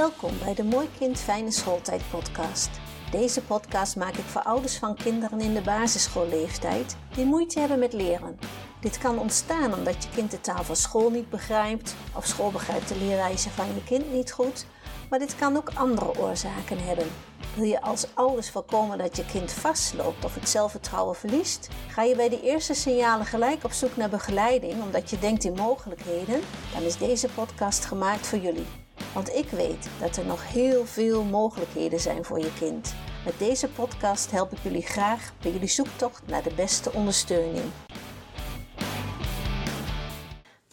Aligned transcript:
Welkom 0.00 0.38
bij 0.44 0.54
de 0.54 0.64
Mooi 0.64 0.88
Kind 0.98 1.18
Fijne 1.18 1.50
Schooltijd 1.50 2.02
podcast. 2.10 2.70
Deze 3.10 3.42
podcast 3.42 3.96
maak 3.96 4.14
ik 4.14 4.24
voor 4.24 4.42
ouders 4.42 4.76
van 4.76 4.94
kinderen 4.94 5.40
in 5.40 5.54
de 5.54 5.60
basisschoolleeftijd 5.60 6.96
die 7.14 7.24
moeite 7.24 7.58
hebben 7.58 7.78
met 7.78 7.92
leren. 7.92 8.38
Dit 8.80 8.98
kan 8.98 9.18
ontstaan 9.18 9.74
omdat 9.74 10.04
je 10.04 10.10
kind 10.14 10.30
de 10.30 10.40
taal 10.40 10.64
van 10.64 10.76
school 10.76 11.10
niet 11.10 11.30
begrijpt 11.30 11.94
of 12.16 12.26
school 12.26 12.50
begrijpt 12.50 12.88
de 12.88 12.96
leerwijze 12.96 13.50
van 13.50 13.66
je 13.66 13.84
kind 13.84 14.12
niet 14.12 14.32
goed, 14.32 14.66
maar 15.10 15.18
dit 15.18 15.36
kan 15.36 15.56
ook 15.56 15.70
andere 15.74 16.18
oorzaken 16.18 16.84
hebben. 16.84 17.06
Wil 17.54 17.64
je 17.64 17.82
als 17.82 18.06
ouders 18.14 18.50
voorkomen 18.50 18.98
dat 18.98 19.16
je 19.16 19.24
kind 19.24 19.52
vastloopt 19.52 20.24
of 20.24 20.34
het 20.34 20.48
zelfvertrouwen 20.48 21.16
verliest? 21.16 21.68
Ga 21.88 22.02
je 22.02 22.16
bij 22.16 22.28
de 22.28 22.42
eerste 22.42 22.74
signalen 22.74 23.26
gelijk 23.26 23.64
op 23.64 23.72
zoek 23.72 23.96
naar 23.96 24.10
begeleiding 24.10 24.82
omdat 24.82 25.10
je 25.10 25.18
denkt 25.18 25.44
in 25.44 25.54
mogelijkheden? 25.54 26.40
Dan 26.74 26.82
is 26.82 26.96
deze 26.96 27.28
podcast 27.28 27.84
gemaakt 27.84 28.26
voor 28.26 28.38
jullie. 28.38 28.79
Want 29.14 29.34
ik 29.34 29.48
weet 29.48 29.90
dat 30.00 30.16
er 30.16 30.26
nog 30.26 30.52
heel 30.52 30.86
veel 30.86 31.24
mogelijkheden 31.24 32.00
zijn 32.00 32.24
voor 32.24 32.38
je 32.38 32.52
kind. 32.58 32.94
Met 33.24 33.38
deze 33.38 33.68
podcast 33.68 34.30
help 34.30 34.52
ik 34.52 34.58
jullie 34.58 34.82
graag 34.82 35.32
bij 35.42 35.52
jullie 35.52 35.68
zoektocht 35.68 36.26
naar 36.26 36.42
de 36.42 36.54
beste 36.54 36.92
ondersteuning. 36.92 37.64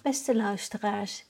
Beste 0.01 0.35
luisteraars, 0.35 1.25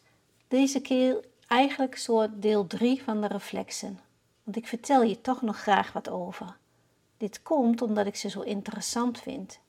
deze 0.48 0.82
keer 0.82 1.26
eigenlijk 1.48 1.98
soort 1.98 2.42
deel 2.42 2.68
3 2.68 3.04
van 3.04 3.22
de 3.22 3.28
reflexen. 3.28 4.00
Want 4.44 4.58
ik 4.58 4.68
vertel 4.68 5.04
je 5.04 5.22
toch 5.22 5.42
nog 5.42 5.58
graag 5.58 5.94
wat 5.94 6.10
over. 6.10 6.58
Dit 7.18 7.42
komt 7.42 7.82
omdat 7.82 8.06
ik 8.06 8.16
ze 8.16 8.30
zo 8.30 8.42
interessant 8.42 9.20
vind. 9.20 9.60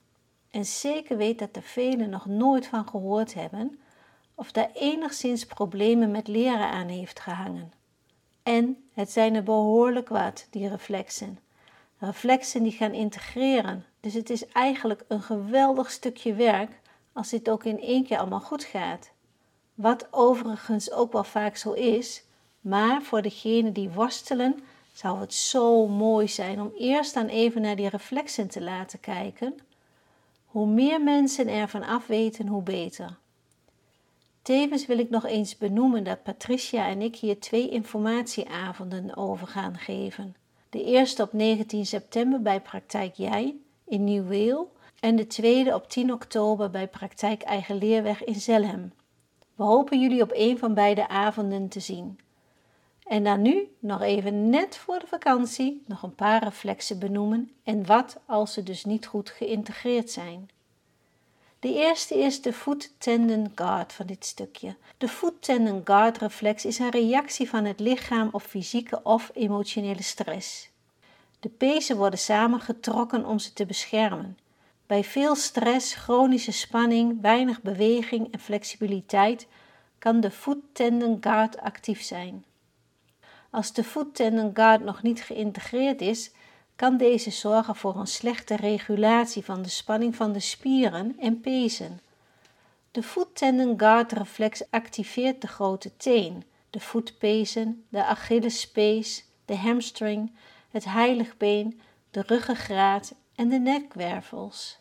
En 0.51 0.65
zeker 0.65 1.17
weet 1.17 1.39
dat 1.39 1.55
er 1.55 1.61
velen 1.61 2.09
nog 2.09 2.25
nooit 2.25 2.67
van 2.67 2.87
gehoord 2.87 3.33
hebben 3.33 3.79
of 4.39 4.51
daar 4.51 4.69
enigszins 4.73 5.45
problemen 5.45 6.11
met 6.11 6.27
leren 6.27 6.69
aan 6.69 6.87
heeft 6.87 7.19
gehangen. 7.19 7.71
En 8.43 8.89
het 8.93 9.11
zijn 9.11 9.35
er 9.35 9.43
behoorlijk 9.43 10.09
wat, 10.09 10.47
die 10.49 10.67
reflexen. 10.67 11.39
Reflexen 11.97 12.63
die 12.63 12.71
gaan 12.71 12.93
integreren. 12.93 13.85
Dus 13.99 14.13
het 14.13 14.29
is 14.29 14.47
eigenlijk 14.47 15.05
een 15.07 15.21
geweldig 15.21 15.91
stukje 15.91 16.33
werk 16.33 16.79
als 17.13 17.29
dit 17.29 17.49
ook 17.49 17.63
in 17.63 17.81
één 17.81 18.03
keer 18.03 18.17
allemaal 18.17 18.39
goed 18.39 18.63
gaat. 18.63 19.11
Wat 19.73 20.07
overigens 20.11 20.91
ook 20.91 21.11
wel 21.11 21.23
vaak 21.23 21.55
zo 21.55 21.71
is, 21.71 22.23
maar 22.61 23.01
voor 23.01 23.21
degenen 23.21 23.73
die 23.73 23.89
worstelen 23.89 24.63
zou 24.93 25.19
het 25.19 25.33
zo 25.33 25.87
mooi 25.87 26.27
zijn 26.27 26.61
om 26.61 26.71
eerst 26.77 27.13
dan 27.13 27.27
even 27.27 27.61
naar 27.61 27.75
die 27.75 27.89
reflexen 27.89 28.47
te 28.47 28.61
laten 28.61 28.99
kijken. 28.99 29.57
Hoe 30.45 30.67
meer 30.67 31.01
mensen 31.01 31.47
ervan 31.47 31.83
afweten, 31.83 32.47
hoe 32.47 32.63
beter. 32.63 33.17
Tevens 34.49 34.85
wil 34.85 34.99
ik 34.99 35.09
nog 35.09 35.25
eens 35.25 35.57
benoemen 35.57 36.03
dat 36.03 36.23
Patricia 36.23 36.87
en 36.87 37.01
ik 37.01 37.15
hier 37.15 37.39
twee 37.39 37.69
informatieavonden 37.69 39.17
over 39.17 39.47
gaan 39.47 39.77
geven. 39.77 40.35
De 40.69 40.83
eerste 40.83 41.23
op 41.23 41.33
19 41.33 41.85
september 41.85 42.41
bij 42.41 42.61
Praktijk 42.61 43.15
Jij 43.15 43.55
in 43.85 44.03
Nieuw-Weel 44.03 44.71
en 44.99 45.15
de 45.15 45.27
tweede 45.27 45.75
op 45.75 45.89
10 45.89 46.13
oktober 46.13 46.69
bij 46.69 46.87
Praktijk 46.87 47.41
Eigen 47.41 47.77
Leerweg 47.77 48.23
in 48.23 48.35
Zelhem. 48.35 48.93
We 49.55 49.63
hopen 49.63 49.99
jullie 49.99 50.21
op 50.21 50.31
een 50.33 50.57
van 50.57 50.73
beide 50.73 51.07
avonden 51.07 51.67
te 51.67 51.79
zien. 51.79 52.19
En 53.03 53.23
dan 53.23 53.41
nu, 53.41 53.67
nog 53.79 54.01
even 54.01 54.49
net 54.49 54.77
voor 54.77 54.99
de 54.99 55.07
vakantie, 55.07 55.83
nog 55.87 56.03
een 56.03 56.15
paar 56.15 56.43
reflexen 56.43 56.99
benoemen 56.99 57.51
en 57.63 57.85
wat 57.85 58.19
als 58.25 58.53
ze 58.53 58.63
dus 58.63 58.85
niet 58.85 59.05
goed 59.05 59.29
geïntegreerd 59.29 60.11
zijn. 60.11 60.49
De 61.59 61.73
eerste 61.73 62.15
is 62.15 62.41
de 62.41 62.53
foot 62.53 62.93
tendon 62.97 63.51
guard 63.55 63.93
van 63.93 64.05
dit 64.05 64.25
stukje. 64.25 64.75
De 64.97 65.07
foot 65.07 65.41
tendon 65.41 65.81
guard 65.83 66.17
reflex 66.17 66.65
is 66.65 66.79
een 66.79 66.89
reactie 66.89 67.49
van 67.49 67.65
het 67.65 67.79
lichaam 67.79 68.29
op 68.31 68.41
fysieke 68.41 69.03
of 69.03 69.31
emotionele 69.33 70.03
stress. 70.03 70.69
De 71.39 71.49
pezen 71.49 71.97
worden 71.97 72.19
samengetrokken 72.19 73.25
om 73.25 73.39
ze 73.39 73.53
te 73.53 73.65
beschermen. 73.65 74.37
Bij 74.87 75.03
veel 75.03 75.35
stress, 75.35 75.93
chronische 75.93 76.51
spanning, 76.51 77.21
weinig 77.21 77.61
beweging 77.61 78.31
en 78.31 78.39
flexibiliteit 78.39 79.47
kan 79.97 80.19
de 80.19 80.31
foot 80.31 80.59
tendon 80.73 81.17
guard 81.21 81.59
actief 81.59 82.01
zijn. 82.01 82.45
Als 83.49 83.73
de 83.73 83.83
foot 83.83 84.15
tendon 84.15 84.51
guard 84.53 84.83
nog 84.83 85.01
niet 85.01 85.21
geïntegreerd 85.21 86.01
is, 86.01 86.31
kan 86.79 86.97
deze 86.97 87.31
zorgen 87.31 87.75
voor 87.75 87.95
een 87.95 88.07
slechte 88.07 88.55
regulatie 88.55 89.45
van 89.45 89.61
de 89.61 89.69
spanning 89.69 90.15
van 90.15 90.31
de 90.31 90.39
spieren 90.39 91.15
en 91.19 91.39
pezen. 91.39 91.99
De 92.91 93.03
foot 93.03 93.35
tendon 93.35 93.79
guard 93.79 94.11
reflex 94.11 94.63
activeert 94.69 95.41
de 95.41 95.47
grote 95.47 95.97
teen, 95.97 96.43
de 96.69 96.79
voetpezen, 96.79 97.85
de 97.89 98.05
Achillespees, 98.05 99.25
de 99.45 99.55
hamstring, 99.55 100.31
het 100.71 100.85
heiligbeen, 100.85 101.81
de 102.11 102.23
ruggengraat 102.27 103.13
en 103.35 103.49
de 103.49 103.59
nekwervels. 103.59 104.77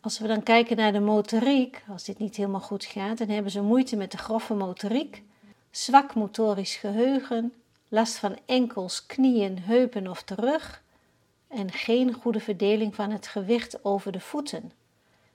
Als 0.00 0.18
we 0.18 0.26
dan 0.26 0.42
kijken 0.42 0.76
naar 0.76 0.92
de 0.92 1.00
motoriek, 1.00 1.84
als 1.88 2.04
dit 2.04 2.18
niet 2.18 2.36
helemaal 2.36 2.60
goed 2.60 2.84
gaat, 2.84 3.18
dan 3.18 3.28
hebben 3.28 3.52
ze 3.52 3.62
moeite 3.62 3.96
met 3.96 4.10
de 4.10 4.18
grove 4.18 4.54
motoriek, 4.54 5.22
zwak 5.70 6.14
motorisch 6.14 6.76
geheugen, 6.76 7.52
last 7.88 8.16
van 8.16 8.38
enkels, 8.46 9.06
knieën, 9.06 9.58
heupen 9.58 10.08
of 10.08 10.24
de 10.24 10.34
rug 10.34 10.82
en 11.54 11.72
geen 11.72 12.12
goede 12.12 12.40
verdeling 12.40 12.94
van 12.94 13.10
het 13.10 13.26
gewicht 13.26 13.84
over 13.84 14.12
de 14.12 14.20
voeten. 14.20 14.72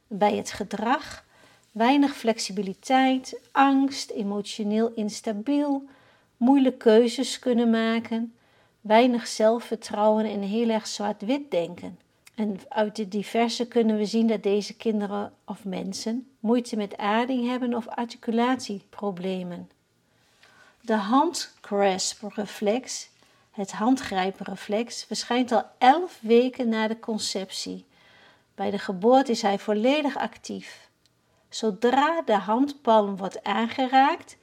Bij 0.08 0.36
het 0.36 0.52
gedrag 0.52 1.26
weinig 1.72 2.16
flexibiliteit, 2.16 3.40
angst, 3.52 4.10
emotioneel 4.10 4.94
instabiel, 4.94 5.84
moeilijk 6.38 6.78
keuzes 6.78 7.40
kunnen 7.40 7.70
maken, 7.70 8.34
weinig 8.82 9.28
zelfvertrouwen 9.28 10.26
en 10.26 10.42
heel 10.42 10.70
erg 10.70 10.88
zwart-wit 10.88 11.52
denken. 11.52 12.00
En 12.36 12.60
uit 12.70 12.96
de 12.96 13.08
diverse 13.08 13.68
kunnen 13.68 13.98
we 13.98 14.06
zien 14.06 14.28
dat 14.28 14.44
deze 14.44 14.76
kinderen 14.76 15.34
of 15.46 15.66
mensen 15.66 16.28
moeite 16.40 16.76
met 16.76 16.98
aarding 16.98 17.48
hebben 17.48 17.74
of 17.74 17.88
articulatieproblemen. 17.88 19.70
De 20.82 20.94
handgrasp-reflex, 20.94 23.10
het 23.52 23.72
handgrijpenreflex, 23.72 25.04
verschijnt 25.04 25.52
al 25.52 25.64
11 25.78 26.20
weken 26.22 26.70
na 26.70 26.88
de 26.88 27.00
conceptie. 27.00 27.86
Bij 28.56 28.72
de 28.72 28.80
geboorte 28.80 29.32
is 29.32 29.42
hij 29.42 29.60
volledig 29.60 30.18
actief. 30.18 30.90
Zodra 31.50 32.22
de 32.22 32.38
handpalm 32.38 33.18
wordt 33.18 33.44
aangeraakt, 33.44 34.38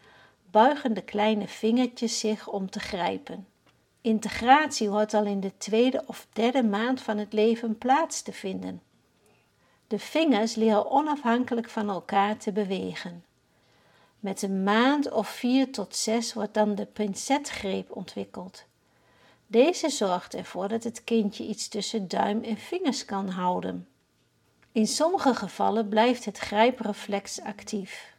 buigen 0.50 0.94
de 0.94 1.02
kleine 1.02 1.48
vingertjes 1.48 2.18
zich 2.18 2.48
om 2.48 2.70
te 2.70 2.80
grijpen. 2.80 3.46
Integratie 4.00 4.88
hoort 4.88 5.14
al 5.14 5.24
in 5.24 5.40
de 5.40 5.52
tweede 5.58 6.02
of 6.06 6.26
derde 6.32 6.62
maand 6.62 7.02
van 7.02 7.18
het 7.18 7.32
leven 7.32 7.78
plaats 7.78 8.22
te 8.22 8.32
vinden. 8.32 8.82
De 9.86 9.98
vingers 9.98 10.54
leren 10.54 10.90
onafhankelijk 10.90 11.70
van 11.70 11.88
elkaar 11.88 12.36
te 12.36 12.52
bewegen. 12.52 13.24
Met 14.20 14.42
een 14.42 14.62
maand 14.62 15.10
of 15.12 15.28
vier 15.28 15.72
tot 15.72 15.96
zes 15.96 16.34
wordt 16.34 16.54
dan 16.54 16.74
de 16.74 16.86
pincetgreep 16.86 17.96
ontwikkeld. 17.96 18.64
Deze 19.46 19.88
zorgt 19.88 20.34
ervoor 20.34 20.68
dat 20.68 20.84
het 20.84 21.04
kindje 21.04 21.46
iets 21.46 21.68
tussen 21.68 22.08
duim 22.08 22.42
en 22.42 22.56
vingers 22.56 23.04
kan 23.04 23.28
houden. 23.28 23.88
In 24.72 24.86
sommige 24.86 25.34
gevallen 25.34 25.88
blijft 25.88 26.24
het 26.24 26.38
grijpreflex 26.38 27.40
actief. 27.40 28.14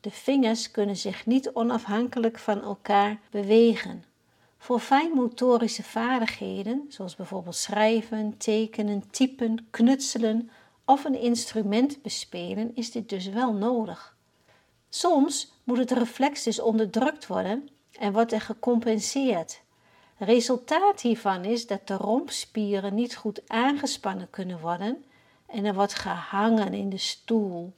De 0.00 0.10
vingers 0.10 0.70
kunnen 0.70 0.96
zich 0.96 1.26
niet 1.26 1.50
onafhankelijk 1.52 2.38
van 2.38 2.62
elkaar 2.62 3.18
bewegen. 3.30 4.04
Voor 4.58 4.80
fijnmotorische 4.80 5.82
vaardigheden, 5.82 6.84
zoals 6.88 7.16
bijvoorbeeld 7.16 7.56
schrijven, 7.56 8.36
tekenen, 8.36 9.10
typen, 9.10 9.66
knutselen 9.70 10.50
of 10.84 11.04
een 11.04 11.20
instrument 11.20 12.02
bespelen, 12.02 12.70
is 12.74 12.90
dit 12.90 13.08
dus 13.08 13.26
wel 13.28 13.52
nodig. 13.52 14.16
Soms 14.88 15.52
moet 15.64 15.78
het 15.78 15.90
reflex 15.90 16.42
dus 16.42 16.60
onderdrukt 16.60 17.26
worden 17.26 17.68
en 17.98 18.12
wordt 18.12 18.32
er 18.32 18.40
gecompenseerd. 18.40 19.60
Resultaat 20.18 21.00
hiervan 21.00 21.44
is 21.44 21.66
dat 21.66 21.86
de 21.86 21.94
rompspieren 21.94 22.94
niet 22.94 23.16
goed 23.16 23.40
aangespannen 23.46 24.30
kunnen 24.30 24.60
worden 24.60 25.04
en 25.46 25.64
er 25.64 25.74
wordt 25.74 25.94
gehangen 25.94 26.74
in 26.74 26.88
de 26.88 26.98
stoel. 26.98 27.72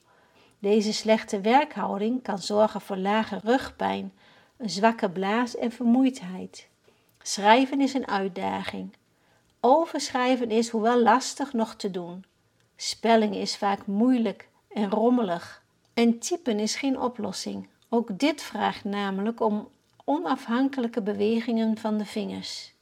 Deze 0.58 0.92
slechte 0.92 1.40
werkhouding 1.40 2.22
kan 2.22 2.38
zorgen 2.38 2.80
voor 2.80 2.96
lage 2.96 3.40
rugpijn, 3.44 4.12
een 4.56 4.70
zwakke 4.70 5.10
blaas 5.10 5.56
en 5.56 5.72
vermoeidheid. 5.72 6.68
Schrijven 7.22 7.80
is 7.80 7.94
een 7.94 8.08
uitdaging. 8.08 8.96
Overschrijven 9.60 10.50
is, 10.50 10.68
hoewel 10.68 11.02
lastig, 11.02 11.52
nog 11.52 11.74
te 11.74 11.90
doen. 11.90 12.24
Spelling 12.76 13.34
is 13.34 13.56
vaak 13.56 13.86
moeilijk 13.86 14.48
en 14.68 14.90
rommelig. 14.90 15.62
En 15.94 16.18
typen 16.18 16.58
is 16.58 16.74
geen 16.74 17.00
oplossing. 17.00 17.68
Ook 17.88 18.18
dit 18.18 18.42
vraagt 18.42 18.84
namelijk 18.84 19.40
om 19.40 19.68
onafhankelijke 20.10 21.02
bewegingen 21.02 21.78
van 21.78 21.98
de 21.98 22.04
vingers. 22.04 22.72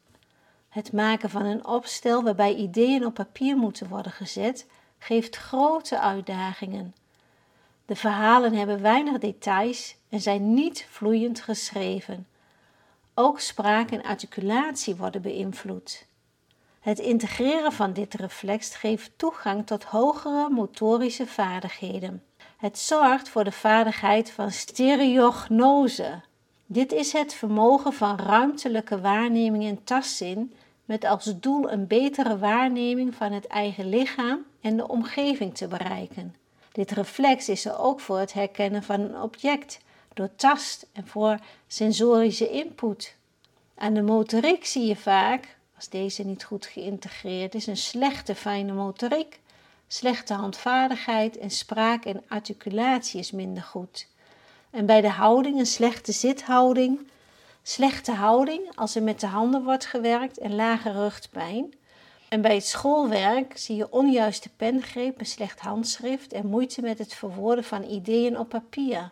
Het 0.69 0.93
maken 0.93 1.31
van 1.31 1.45
een 1.45 1.67
opstel 1.67 2.23
waarbij 2.23 2.55
ideeën 2.55 3.07
op 3.07 3.15
papier 3.15 3.57
moeten 3.57 3.89
worden 3.89 4.13
gezet, 4.13 4.67
geeft 4.99 5.37
grote 5.37 6.01
uitdagingen. 6.01 6.95
De 7.87 7.97
verhalen 7.97 8.55
hebben 8.55 8.83
weinig 8.83 9.19
details 9.19 9.97
en 10.09 10.21
zijn 10.21 10.55
niet 10.55 10.87
vloeiend 10.91 11.41
geschreven. 11.41 12.27
ook 13.15 13.41
spraak 13.41 13.91
en 13.91 14.03
articulatie 14.03 14.97
worden 14.97 15.23
beïnvloed. 15.23 16.07
Het 16.81 16.99
integreren 16.99 17.73
van 17.73 17.93
dit 17.93 18.15
reflex 18.15 18.75
geeft 18.75 19.11
toegang 19.17 19.67
tot 19.67 19.85
hogere 19.85 20.49
motorische 20.51 21.27
vaardigheden. 21.27 22.23
Het 22.57 22.79
zorgt 22.79 23.29
voor 23.29 23.45
de 23.45 23.53
vaardigheid 23.53 24.31
van 24.31 24.51
stereognose. 24.51 26.27
Dit 26.71 26.93
is 26.93 27.13
het 27.13 27.35
vermogen 27.35 27.93
van 27.93 28.19
ruimtelijke 28.19 29.01
waarneming 29.01 29.65
en 29.65 29.85
tastzin 29.85 30.55
met 30.85 31.05
als 31.05 31.35
doel 31.41 31.73
een 31.73 31.87
betere 31.87 32.39
waarneming 32.39 33.15
van 33.15 33.33
het 33.33 33.47
eigen 33.47 33.89
lichaam 33.89 34.45
en 34.61 34.77
de 34.77 34.89
omgeving 34.89 35.55
te 35.55 35.69
bereiken. 35.69 36.35
Dit 36.73 36.91
reflex 36.91 37.49
is 37.49 37.65
er 37.65 37.79
ook 37.79 38.01
voor 38.01 38.19
het 38.19 38.33
herkennen 38.33 38.83
van 38.83 39.01
een 39.01 39.21
object 39.21 39.81
door 40.15 40.29
tast 40.37 40.87
en 40.93 41.07
voor 41.07 41.39
sensorische 41.67 42.51
input. 42.51 43.17
Aan 43.75 43.95
de 43.95 44.03
motoriek 44.03 44.67
zie 44.67 44.87
je 44.87 44.97
vaak, 44.97 45.57
als 45.77 45.89
deze 45.89 46.25
niet 46.25 46.45
goed 46.45 46.67
geïntegreerd 46.67 47.55
is, 47.55 47.67
een 47.67 47.77
slechte 47.77 48.35
fijne 48.35 48.73
motoriek, 48.73 49.41
slechte 49.87 50.35
handvaardigheid 50.35 51.39
en 51.39 51.51
spraak 51.51 52.05
en 52.05 52.23
articulatie 52.29 53.21
is 53.21 53.31
minder 53.31 53.63
goed. 53.63 54.09
En 54.71 54.87
bij 54.87 55.01
de 55.01 55.11
houding 55.11 55.59
een 55.59 55.67
slechte 55.67 56.13
zithouding, 56.13 57.09
slechte 57.63 58.13
houding 58.13 58.77
als 58.77 58.95
er 58.95 59.03
met 59.03 59.21
de 59.21 59.27
handen 59.27 59.65
wordt 59.65 59.87
gewerkt 59.87 60.39
en 60.39 60.55
lage 60.55 60.91
rugpijn. 60.93 61.75
En 62.29 62.41
bij 62.41 62.55
het 62.55 62.67
schoolwerk 62.67 63.59
zie 63.59 63.77
je 63.77 63.93
onjuiste 63.93 64.49
pengreep, 64.57 65.21
een 65.21 65.27
slecht 65.27 65.61
handschrift 65.61 66.33
en 66.33 66.47
moeite 66.47 66.81
met 66.81 66.99
het 66.99 67.15
verwoorden 67.15 67.65
van 67.65 67.85
ideeën 67.85 68.39
op 68.39 68.49
papier. 68.49 69.11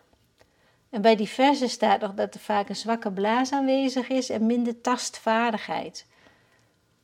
En 0.90 1.02
bij 1.02 1.16
diverse 1.16 1.68
staat 1.68 2.00
nog 2.00 2.14
dat 2.14 2.34
er 2.34 2.40
vaak 2.40 2.68
een 2.68 2.76
zwakke 2.76 3.12
blaas 3.12 3.52
aanwezig 3.52 4.08
is 4.08 4.30
en 4.30 4.46
minder 4.46 4.80
tastvaardigheid. 4.80 6.06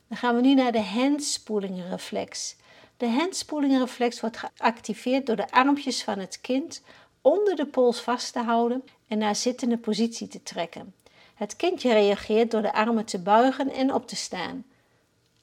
Dan 0.09 0.17
gaan 0.17 0.35
we 0.35 0.41
nu 0.41 0.55
naar 0.55 0.73
de 0.73 0.83
handspoelingreflex. 0.83 2.57
De 2.97 3.09
handspoelingreflex 3.09 4.21
wordt 4.21 4.37
geactiveerd 4.37 5.27
door 5.27 5.37
de 5.37 5.51
armpjes 5.51 6.03
van 6.03 6.19
het 6.19 6.41
kind 6.41 6.83
onder 7.23 7.57
de 7.57 7.67
pols 7.67 8.01
vast 8.01 8.33
te 8.33 8.39
houden 8.39 8.85
en 9.09 9.19
naar 9.19 9.37
zittende 9.37 9.79
positie 9.79 10.29
te 10.29 10.43
trekken. 10.43 10.95
Het 11.35 11.57
kindje 11.57 11.93
reageert 11.93 12.51
door 12.51 12.63
de 12.63 12.73
armen 12.73 13.05
te 13.05 13.19
buigen 13.19 13.73
en 13.73 13.95
op 13.95 14.09
te 14.09 14.17
staan. 14.17 14.65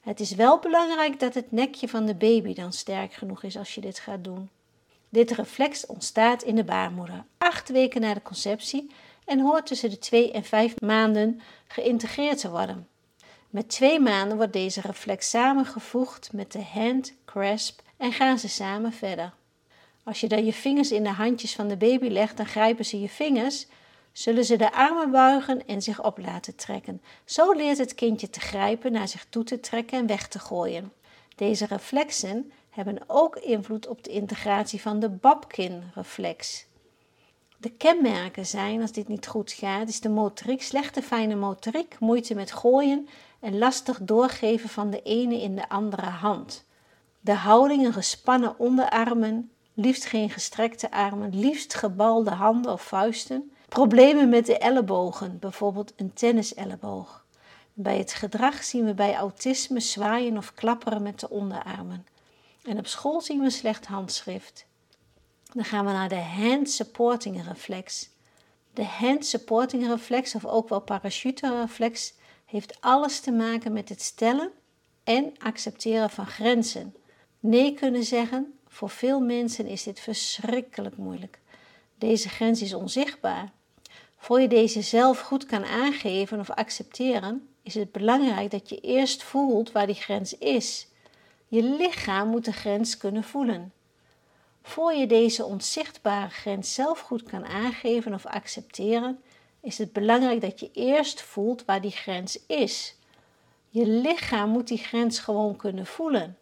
Het 0.00 0.20
is 0.20 0.34
wel 0.34 0.58
belangrijk 0.58 1.20
dat 1.20 1.34
het 1.34 1.52
nekje 1.52 1.88
van 1.88 2.06
de 2.06 2.14
baby 2.14 2.54
dan 2.54 2.72
sterk 2.72 3.12
genoeg 3.12 3.42
is 3.42 3.56
als 3.56 3.74
je 3.74 3.80
dit 3.80 3.98
gaat 3.98 4.24
doen. 4.24 4.50
Dit 5.08 5.30
reflex 5.30 5.86
ontstaat 5.86 6.42
in 6.42 6.54
de 6.54 6.64
baarmoeder, 6.64 7.24
acht 7.38 7.68
weken 7.68 8.00
na 8.00 8.14
de 8.14 8.22
conceptie 8.22 8.90
en 9.24 9.40
hoort 9.40 9.66
tussen 9.66 9.90
de 9.90 9.98
twee 9.98 10.32
en 10.32 10.44
vijf 10.44 10.80
maanden 10.80 11.40
geïntegreerd 11.66 12.40
te 12.40 12.50
worden. 12.50 12.88
Met 13.50 13.68
twee 13.68 14.00
maanden 14.00 14.36
wordt 14.36 14.52
deze 14.52 14.80
reflex 14.80 15.30
samengevoegd 15.30 16.32
met 16.32 16.52
de 16.52 16.64
hand 16.64 17.12
grasp 17.24 17.80
en 17.96 18.12
gaan 18.12 18.38
ze 18.38 18.48
samen 18.48 18.92
verder. 18.92 19.32
Als 20.10 20.20
je 20.20 20.28
dan 20.28 20.44
je 20.44 20.52
vingers 20.52 20.92
in 20.92 21.02
de 21.02 21.10
handjes 21.10 21.54
van 21.54 21.68
de 21.68 21.76
baby 21.76 22.08
legt, 22.08 22.36
dan 22.36 22.46
grijpen 22.46 22.84
ze 22.84 23.00
je 23.00 23.08
vingers, 23.08 23.66
zullen 24.12 24.44
ze 24.44 24.56
de 24.56 24.72
armen 24.72 25.10
buigen 25.10 25.66
en 25.66 25.82
zich 25.82 26.04
op 26.04 26.18
laten 26.18 26.56
trekken. 26.56 27.02
Zo 27.24 27.52
leert 27.52 27.78
het 27.78 27.94
kindje 27.94 28.30
te 28.30 28.40
grijpen, 28.40 28.92
naar 28.92 29.08
zich 29.08 29.26
toe 29.28 29.44
te 29.44 29.60
trekken 29.60 29.98
en 29.98 30.06
weg 30.06 30.28
te 30.28 30.38
gooien. 30.38 30.92
Deze 31.36 31.66
reflexen 31.66 32.52
hebben 32.70 32.98
ook 33.06 33.36
invloed 33.36 33.88
op 33.88 34.04
de 34.04 34.10
integratie 34.10 34.80
van 34.80 35.00
de 35.00 35.08
Babkin-reflex. 35.08 36.66
De 37.56 37.70
kenmerken 37.70 38.46
zijn, 38.46 38.80
als 38.80 38.92
dit 38.92 39.08
niet 39.08 39.26
goed 39.26 39.52
gaat, 39.52 39.88
is 39.88 40.00
de 40.00 40.08
motoriek, 40.08 40.62
slechte 40.62 41.02
fijne 41.02 41.34
motoriek, 41.34 41.96
moeite 41.98 42.34
met 42.34 42.52
gooien 42.52 43.08
en 43.40 43.58
lastig 43.58 43.98
doorgeven 44.02 44.68
van 44.68 44.90
de 44.90 45.02
ene 45.02 45.40
in 45.40 45.56
de 45.56 45.68
andere 45.68 46.06
hand. 46.06 46.64
De 47.20 47.34
houding 47.34 47.84
en 47.84 47.92
gespannen 47.92 48.58
onderarmen, 48.58 49.50
liefst 49.74 50.04
geen 50.04 50.30
gestrekte 50.30 50.90
armen, 50.90 51.38
liefst 51.38 51.74
gebalde 51.74 52.30
handen 52.30 52.72
of 52.72 52.82
vuisten. 52.82 53.52
Problemen 53.68 54.28
met 54.28 54.46
de 54.46 54.58
ellebogen, 54.58 55.38
bijvoorbeeld 55.38 55.92
een 55.96 56.12
tenniselleboog. 56.12 57.24
Bij 57.72 57.98
het 57.98 58.12
gedrag 58.12 58.64
zien 58.64 58.84
we 58.84 58.94
bij 58.94 59.14
autisme 59.14 59.80
zwaaien 59.80 60.36
of 60.36 60.54
klapperen 60.54 61.02
met 61.02 61.20
de 61.20 61.30
onderarmen. 61.30 62.06
En 62.62 62.78
op 62.78 62.86
school 62.86 63.20
zien 63.20 63.40
we 63.40 63.50
slecht 63.50 63.86
handschrift. 63.86 64.66
Dan 65.52 65.64
gaan 65.64 65.86
we 65.86 65.92
naar 65.92 66.08
de 66.08 66.14
hand 66.14 66.70
supporting 66.70 67.46
reflex. 67.46 68.10
De 68.74 68.84
hand 68.84 69.26
supporting 69.26 69.86
reflex, 69.86 70.34
of 70.34 70.44
ook 70.44 70.68
wel 70.68 70.80
parachute 70.80 71.60
reflex, 71.60 72.14
heeft 72.44 72.80
alles 72.80 73.20
te 73.20 73.32
maken 73.32 73.72
met 73.72 73.88
het 73.88 74.02
stellen 74.02 74.50
en 75.04 75.32
accepteren 75.38 76.10
van 76.10 76.26
grenzen. 76.26 76.94
Nee 77.40 77.74
kunnen 77.74 78.04
zeggen, 78.04 78.58
voor 78.72 78.90
veel 78.90 79.20
mensen 79.20 79.66
is 79.66 79.82
dit 79.82 80.00
verschrikkelijk 80.00 80.96
moeilijk. 80.96 81.38
Deze 81.98 82.28
grens 82.28 82.62
is 82.62 82.74
onzichtbaar. 82.74 83.50
Voor 84.16 84.40
je 84.40 84.48
deze 84.48 84.82
zelf 84.82 85.20
goed 85.20 85.46
kan 85.46 85.64
aangeven 85.64 86.40
of 86.40 86.50
accepteren, 86.50 87.48
is 87.62 87.74
het 87.74 87.92
belangrijk 87.92 88.50
dat 88.50 88.68
je 88.68 88.80
eerst 88.80 89.22
voelt 89.22 89.72
waar 89.72 89.86
die 89.86 89.94
grens 89.94 90.38
is. 90.38 90.88
Je 91.48 91.62
lichaam 91.62 92.28
moet 92.28 92.44
de 92.44 92.52
grens 92.52 92.96
kunnen 92.96 93.24
voelen. 93.24 93.72
Voor 94.62 94.92
je 94.92 95.06
deze 95.06 95.44
onzichtbare 95.44 96.30
grens 96.30 96.74
zelf 96.74 97.00
goed 97.00 97.22
kan 97.22 97.44
aangeven 97.44 98.14
of 98.14 98.26
accepteren, 98.26 99.22
is 99.60 99.78
het 99.78 99.92
belangrijk 99.92 100.40
dat 100.40 100.60
je 100.60 100.70
eerst 100.72 101.20
voelt 101.20 101.64
waar 101.64 101.80
die 101.80 101.90
grens 101.90 102.46
is. 102.46 102.96
Je 103.68 103.86
lichaam 103.86 104.50
moet 104.50 104.68
die 104.68 104.78
grens 104.78 105.18
gewoon 105.18 105.56
kunnen 105.56 105.86
voelen. 105.86 106.36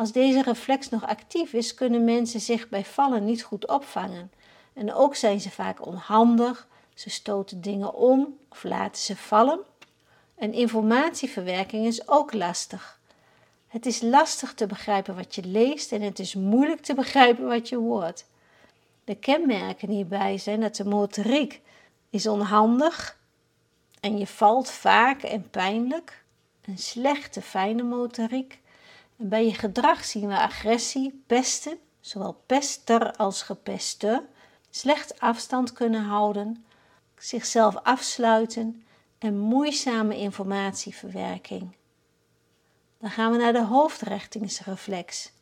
Als 0.00 0.12
deze 0.12 0.42
reflex 0.42 0.88
nog 0.88 1.06
actief 1.06 1.52
is, 1.52 1.74
kunnen 1.74 2.04
mensen 2.04 2.40
zich 2.40 2.68
bij 2.68 2.84
vallen 2.84 3.24
niet 3.24 3.42
goed 3.42 3.68
opvangen. 3.68 4.32
En 4.72 4.94
ook 4.94 5.14
zijn 5.14 5.40
ze 5.40 5.50
vaak 5.50 5.86
onhandig, 5.86 6.68
ze 6.94 7.10
stoten 7.10 7.60
dingen 7.60 7.94
om 7.94 8.38
of 8.48 8.62
laten 8.62 9.02
ze 9.02 9.16
vallen. 9.16 9.60
En 10.34 10.52
informatieverwerking 10.52 11.86
is 11.86 12.08
ook 12.08 12.32
lastig. 12.32 13.00
Het 13.68 13.86
is 13.86 14.00
lastig 14.00 14.54
te 14.54 14.66
begrijpen 14.66 15.16
wat 15.16 15.34
je 15.34 15.44
leest 15.44 15.92
en 15.92 16.02
het 16.02 16.18
is 16.18 16.34
moeilijk 16.34 16.80
te 16.80 16.94
begrijpen 16.94 17.46
wat 17.46 17.68
je 17.68 17.76
hoort. 17.76 18.24
De 19.04 19.14
kenmerken 19.14 19.88
hierbij 19.88 20.38
zijn 20.38 20.60
dat 20.60 20.76
de 20.76 20.84
motoriek 20.84 21.60
is 22.10 22.26
onhandig 22.26 23.18
en 24.00 24.18
je 24.18 24.26
valt 24.26 24.70
vaak 24.70 25.22
en 25.22 25.50
pijnlijk. 25.50 26.24
Een 26.64 26.78
slechte 26.78 27.42
fijne 27.42 27.82
motoriek. 27.82 28.60
Bij 29.22 29.44
je 29.44 29.54
gedrag 29.54 30.04
zien 30.04 30.28
we 30.28 30.38
agressie, 30.38 31.22
pesten, 31.26 31.78
zowel 32.00 32.42
pester 32.46 33.16
als 33.16 33.42
gepeste, 33.42 34.26
slecht 34.70 35.20
afstand 35.20 35.72
kunnen 35.72 36.02
houden, 36.04 36.64
zichzelf 37.18 37.76
afsluiten 37.76 38.84
en 39.18 39.38
moeizame 39.38 40.16
informatieverwerking. 40.16 41.76
Dan 42.98 43.10
gaan 43.10 43.32
we 43.32 43.38
naar 43.38 43.52
de 43.52 43.64
hoofdrichtingsreflex. 43.64 45.32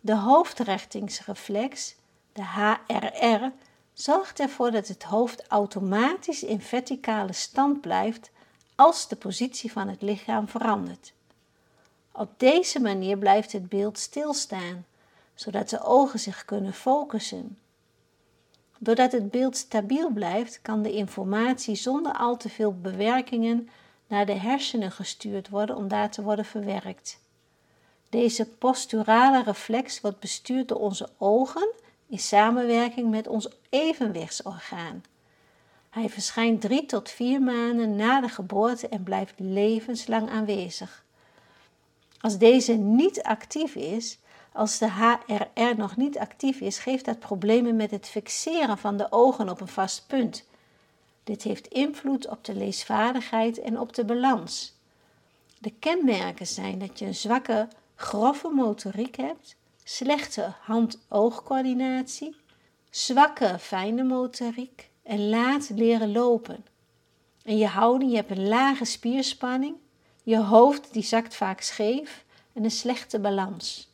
De 0.00 0.16
hoofdrichtingsreflex, 0.16 1.94
de 2.32 2.44
HRR, 2.44 3.52
zorgt 3.92 4.40
ervoor 4.40 4.70
dat 4.70 4.88
het 4.88 5.02
hoofd 5.02 5.46
automatisch 5.46 6.42
in 6.42 6.60
verticale 6.60 7.32
stand 7.32 7.80
blijft 7.80 8.30
als 8.74 9.08
de 9.08 9.16
positie 9.16 9.72
van 9.72 9.88
het 9.88 10.02
lichaam 10.02 10.48
verandert. 10.48 11.14
Op 12.18 12.30
deze 12.36 12.80
manier 12.80 13.18
blijft 13.18 13.52
het 13.52 13.68
beeld 13.68 13.98
stilstaan, 13.98 14.86
zodat 15.34 15.68
de 15.68 15.82
ogen 15.82 16.18
zich 16.18 16.44
kunnen 16.44 16.72
focussen. 16.72 17.58
Doordat 18.78 19.12
het 19.12 19.30
beeld 19.30 19.56
stabiel 19.56 20.10
blijft, 20.10 20.62
kan 20.62 20.82
de 20.82 20.92
informatie 20.92 21.74
zonder 21.74 22.12
al 22.12 22.36
te 22.36 22.48
veel 22.48 22.80
bewerkingen 22.80 23.68
naar 24.06 24.26
de 24.26 24.32
hersenen 24.32 24.92
gestuurd 24.92 25.48
worden 25.48 25.76
om 25.76 25.88
daar 25.88 26.10
te 26.10 26.22
worden 26.22 26.44
verwerkt. 26.44 27.20
Deze 28.08 28.48
posturale 28.48 29.42
reflex 29.42 30.00
wordt 30.00 30.20
bestuurd 30.20 30.68
door 30.68 30.80
onze 30.80 31.08
ogen 31.18 31.68
in 32.06 32.18
samenwerking 32.18 33.10
met 33.10 33.28
ons 33.28 33.48
evenwichtsorgaan. 33.68 35.04
Hij 35.90 36.08
verschijnt 36.08 36.60
drie 36.60 36.86
tot 36.86 37.10
vier 37.10 37.42
maanden 37.42 37.96
na 37.96 38.20
de 38.20 38.28
geboorte 38.28 38.88
en 38.88 39.02
blijft 39.02 39.34
levenslang 39.36 40.30
aanwezig. 40.30 41.04
Als 42.20 42.38
deze 42.38 42.72
niet 42.72 43.22
actief 43.22 43.74
is, 43.74 44.18
als 44.52 44.78
de 44.78 44.90
HRR 44.90 45.76
nog 45.76 45.96
niet 45.96 46.18
actief 46.18 46.60
is, 46.60 46.78
geeft 46.78 47.04
dat 47.04 47.18
problemen 47.18 47.76
met 47.76 47.90
het 47.90 48.08
fixeren 48.08 48.78
van 48.78 48.96
de 48.96 49.06
ogen 49.10 49.48
op 49.48 49.60
een 49.60 49.68
vast 49.68 50.04
punt. 50.06 50.44
Dit 51.24 51.42
heeft 51.42 51.66
invloed 51.66 52.28
op 52.28 52.44
de 52.44 52.54
leesvaardigheid 52.54 53.58
en 53.58 53.80
op 53.80 53.94
de 53.94 54.04
balans. 54.04 54.74
De 55.58 55.72
kenmerken 55.78 56.46
zijn 56.46 56.78
dat 56.78 56.98
je 56.98 57.06
een 57.06 57.14
zwakke, 57.14 57.68
grove 57.94 58.48
motoriek 58.48 59.16
hebt, 59.16 59.56
slechte 59.84 60.52
hand-oogcoördinatie, 60.60 62.36
zwakke, 62.90 63.58
fijne 63.58 64.02
motoriek 64.02 64.90
en 65.02 65.28
laat 65.28 65.70
leren 65.74 66.12
lopen. 66.12 66.64
En 67.44 67.56
je 67.58 67.66
houding, 67.66 68.10
je 68.10 68.16
hebt 68.16 68.30
een 68.30 68.48
lage 68.48 68.84
spierspanning. 68.84 69.76
Je 70.26 70.42
hoofd 70.42 70.92
die 70.92 71.02
zakt 71.02 71.34
vaak 71.34 71.60
scheef 71.60 72.24
en 72.52 72.64
een 72.64 72.70
slechte 72.70 73.18
balans. 73.18 73.90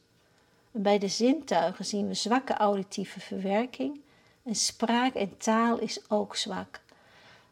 Bij 0.71 0.99
de 0.99 1.09
zintuigen 1.09 1.85
zien 1.85 2.09
we 2.09 2.15
zwakke 2.15 2.55
auditieve 2.55 3.21
verwerking 3.21 4.01
en 4.43 4.55
spraak 4.55 5.15
en 5.15 5.37
taal 5.37 5.79
is 5.79 6.11
ook 6.11 6.37
zwak. 6.37 6.81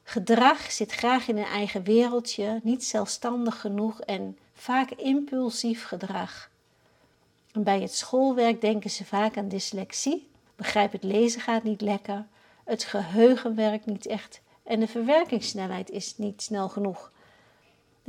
Gedrag 0.03 0.73
zit 0.73 0.93
graag 0.93 1.29
in 1.29 1.37
een 1.37 1.45
eigen 1.45 1.83
wereldje, 1.83 2.61
niet 2.63 2.85
zelfstandig 2.85 3.61
genoeg 3.61 4.01
en 4.01 4.39
vaak 4.53 4.91
impulsief 4.91 5.85
gedrag. 5.85 6.51
Bij 7.53 7.81
het 7.81 7.95
schoolwerk 7.95 8.61
denken 8.61 8.91
ze 8.91 9.05
vaak 9.05 9.37
aan 9.37 9.49
dyslexie, 9.49 10.29
begrijp 10.57 10.93
het 10.93 11.03
lezen 11.03 11.41
gaat 11.41 11.63
niet 11.63 11.81
lekker, 11.81 12.27
het 12.65 12.85
geheugen 12.85 13.55
werkt 13.55 13.87
niet 13.87 14.07
echt 14.07 14.41
en 14.63 14.81
de 14.81 14.89
verwerkingssnelheid 14.89 15.91
is 15.91 16.19
niet 16.19 16.43
snel 16.43 16.69
genoeg. 16.69 17.11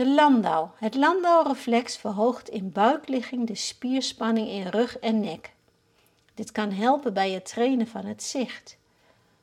De 0.01 0.09
Landau. 0.09 0.67
Het 0.75 0.95
Landau-reflex 0.95 1.97
verhoogt 1.97 2.49
in 2.49 2.71
buikligging 2.71 3.47
de 3.47 3.55
spierspanning 3.55 4.47
in 4.47 4.67
rug 4.67 4.99
en 4.99 5.19
nek. 5.19 5.53
Dit 6.33 6.51
kan 6.51 6.71
helpen 6.71 7.13
bij 7.13 7.31
het 7.31 7.45
trainen 7.45 7.87
van 7.87 8.05
het 8.05 8.23
zicht. 8.23 8.77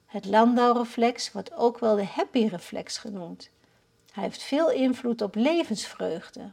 Het 0.07 0.25
Landau-reflex 0.25 1.33
wordt 1.33 1.57
ook 1.57 1.79
wel 1.79 1.97
de 1.97 2.05
happy-reflex 2.05 2.99
genoemd. 2.99 3.51
Hij 4.13 4.23
heeft 4.23 4.43
veel 4.43 4.71
invloed 4.71 5.23
op 5.23 5.35
levensvreugde. 5.35 6.51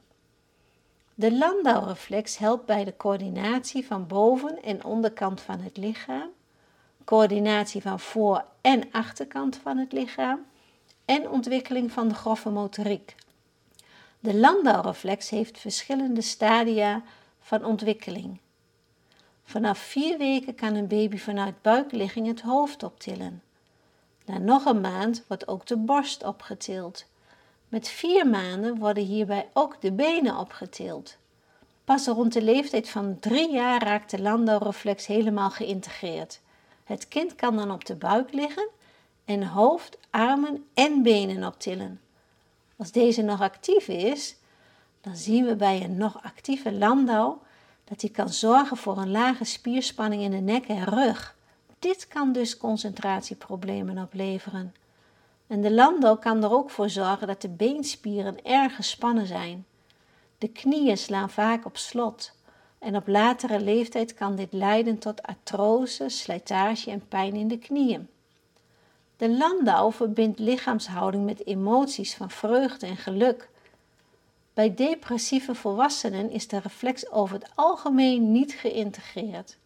De 1.13 1.31
Landau-reflex 1.31 2.37
helpt 2.37 2.65
bij 2.65 2.83
de 2.83 2.97
coördinatie 2.97 3.85
van 3.85 4.07
boven- 4.07 4.63
en 4.63 4.83
onderkant 4.83 5.41
van 5.41 5.59
het 5.59 5.77
lichaam, 5.77 6.29
coördinatie 7.03 7.81
van 7.81 7.99
voor- 7.99 8.45
en 8.61 8.91
achterkant 8.91 9.55
van 9.55 9.77
het 9.77 9.91
lichaam 9.91 10.45
en 11.05 11.29
ontwikkeling 11.29 11.91
van 11.91 12.07
de 12.07 12.15
grove 12.15 12.49
motoriek. 12.49 13.15
De 14.25 14.35
Landau-reflex 14.35 15.29
heeft 15.29 15.59
verschillende 15.59 16.21
stadia 16.21 17.03
van 17.39 17.65
ontwikkeling. 17.65 18.39
Vanaf 19.43 19.77
vier 19.77 20.17
weken 20.17 20.55
kan 20.55 20.75
een 20.75 20.87
baby 20.87 21.17
vanuit 21.17 21.61
buikligging 21.61 22.27
het 22.27 22.41
hoofd 22.41 22.83
optillen. 22.83 23.43
Na 24.25 24.37
nog 24.37 24.65
een 24.65 24.81
maand 24.81 25.23
wordt 25.27 25.47
ook 25.47 25.65
de 25.65 25.77
borst 25.77 26.23
opgetild. 26.23 27.05
Met 27.69 27.87
vier 27.87 28.27
maanden 28.27 28.77
worden 28.77 29.03
hierbij 29.03 29.49
ook 29.53 29.81
de 29.81 29.91
benen 29.91 30.37
opgetild. 30.37 31.17
Pas 31.83 32.07
rond 32.07 32.33
de 32.33 32.41
leeftijd 32.41 32.89
van 32.89 33.19
drie 33.19 33.51
jaar 33.51 33.83
raakt 33.83 34.11
de 34.11 34.21
Landau-reflex 34.21 35.05
helemaal 35.05 35.49
geïntegreerd. 35.49 36.41
Het 36.83 37.07
kind 37.07 37.35
kan 37.35 37.55
dan 37.55 37.71
op 37.71 37.85
de 37.85 37.95
buik 37.95 38.33
liggen 38.33 38.69
en 39.25 39.43
hoofd, 39.43 39.97
armen 40.09 40.65
en 40.73 41.03
benen 41.03 41.43
optillen. 41.43 41.99
Als 42.77 42.91
deze 42.91 43.21
nog 43.21 43.41
actief 43.41 43.87
is, 43.87 44.35
dan 45.01 45.15
zien 45.15 45.45
we 45.45 45.55
bij 45.55 45.83
een 45.83 45.97
nog 45.97 46.23
actieve 46.23 46.71
Landau 46.71 47.37
dat 47.83 48.01
hij 48.01 48.09
kan 48.09 48.29
zorgen 48.29 48.77
voor 48.77 48.97
een 48.97 49.11
lage 49.11 49.43
spierspanning 49.43 50.21
in 50.21 50.31
de 50.31 50.37
nek 50.37 50.67
en 50.67 50.83
rug. 50.83 51.35
Dit 51.79 52.07
kan 52.07 52.31
dus 52.31 52.57
concentratieproblemen 52.57 53.97
opleveren. 53.97 54.75
En 55.47 55.61
de 55.61 55.71
Landau 55.71 56.19
kan 56.19 56.43
er 56.43 56.51
ook 56.51 56.69
voor 56.69 56.89
zorgen 56.89 57.27
dat 57.27 57.41
de 57.41 57.49
beenspieren 57.49 58.45
erg 58.45 58.75
gespannen 58.75 59.27
zijn. 59.27 59.65
De 60.37 60.47
knieën 60.47 60.97
slaan 60.97 61.29
vaak 61.29 61.65
op 61.65 61.77
slot 61.77 62.31
en 62.79 62.95
op 62.95 63.07
latere 63.07 63.59
leeftijd 63.59 64.13
kan 64.13 64.35
dit 64.35 64.53
leiden 64.53 64.97
tot 64.97 65.23
artrose, 65.23 66.09
slijtage 66.09 66.91
en 66.91 67.07
pijn 67.07 67.35
in 67.35 67.47
de 67.47 67.57
knieën. 67.57 68.09
De 69.17 69.29
Landau 69.29 69.93
verbindt 69.93 70.39
lichaamshouding 70.39 71.25
met 71.25 71.45
emoties 71.45 72.15
van 72.15 72.29
vreugde 72.29 72.85
en 72.85 72.97
geluk. 72.97 73.49
Bij 74.53 74.73
depressieve 74.73 75.55
volwassenen 75.55 76.29
is 76.29 76.47
de 76.47 76.59
reflex 76.59 77.11
over 77.11 77.35
het 77.35 77.49
algemeen 77.55 78.31
niet 78.31 78.53
geïntegreerd. 78.53 79.57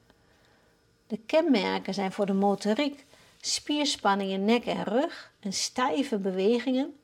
De 1.07 1.17
kenmerken 1.17 1.93
zijn 1.93 2.11
voor 2.11 2.25
de 2.25 2.33
motoriek 2.33 3.05
spierspanning 3.41 4.31
in 4.31 4.45
nek 4.45 4.65
en 4.65 4.83
rug 4.83 5.31
en 5.39 5.53
stijve 5.53 6.17
bewegingen, 6.17 6.99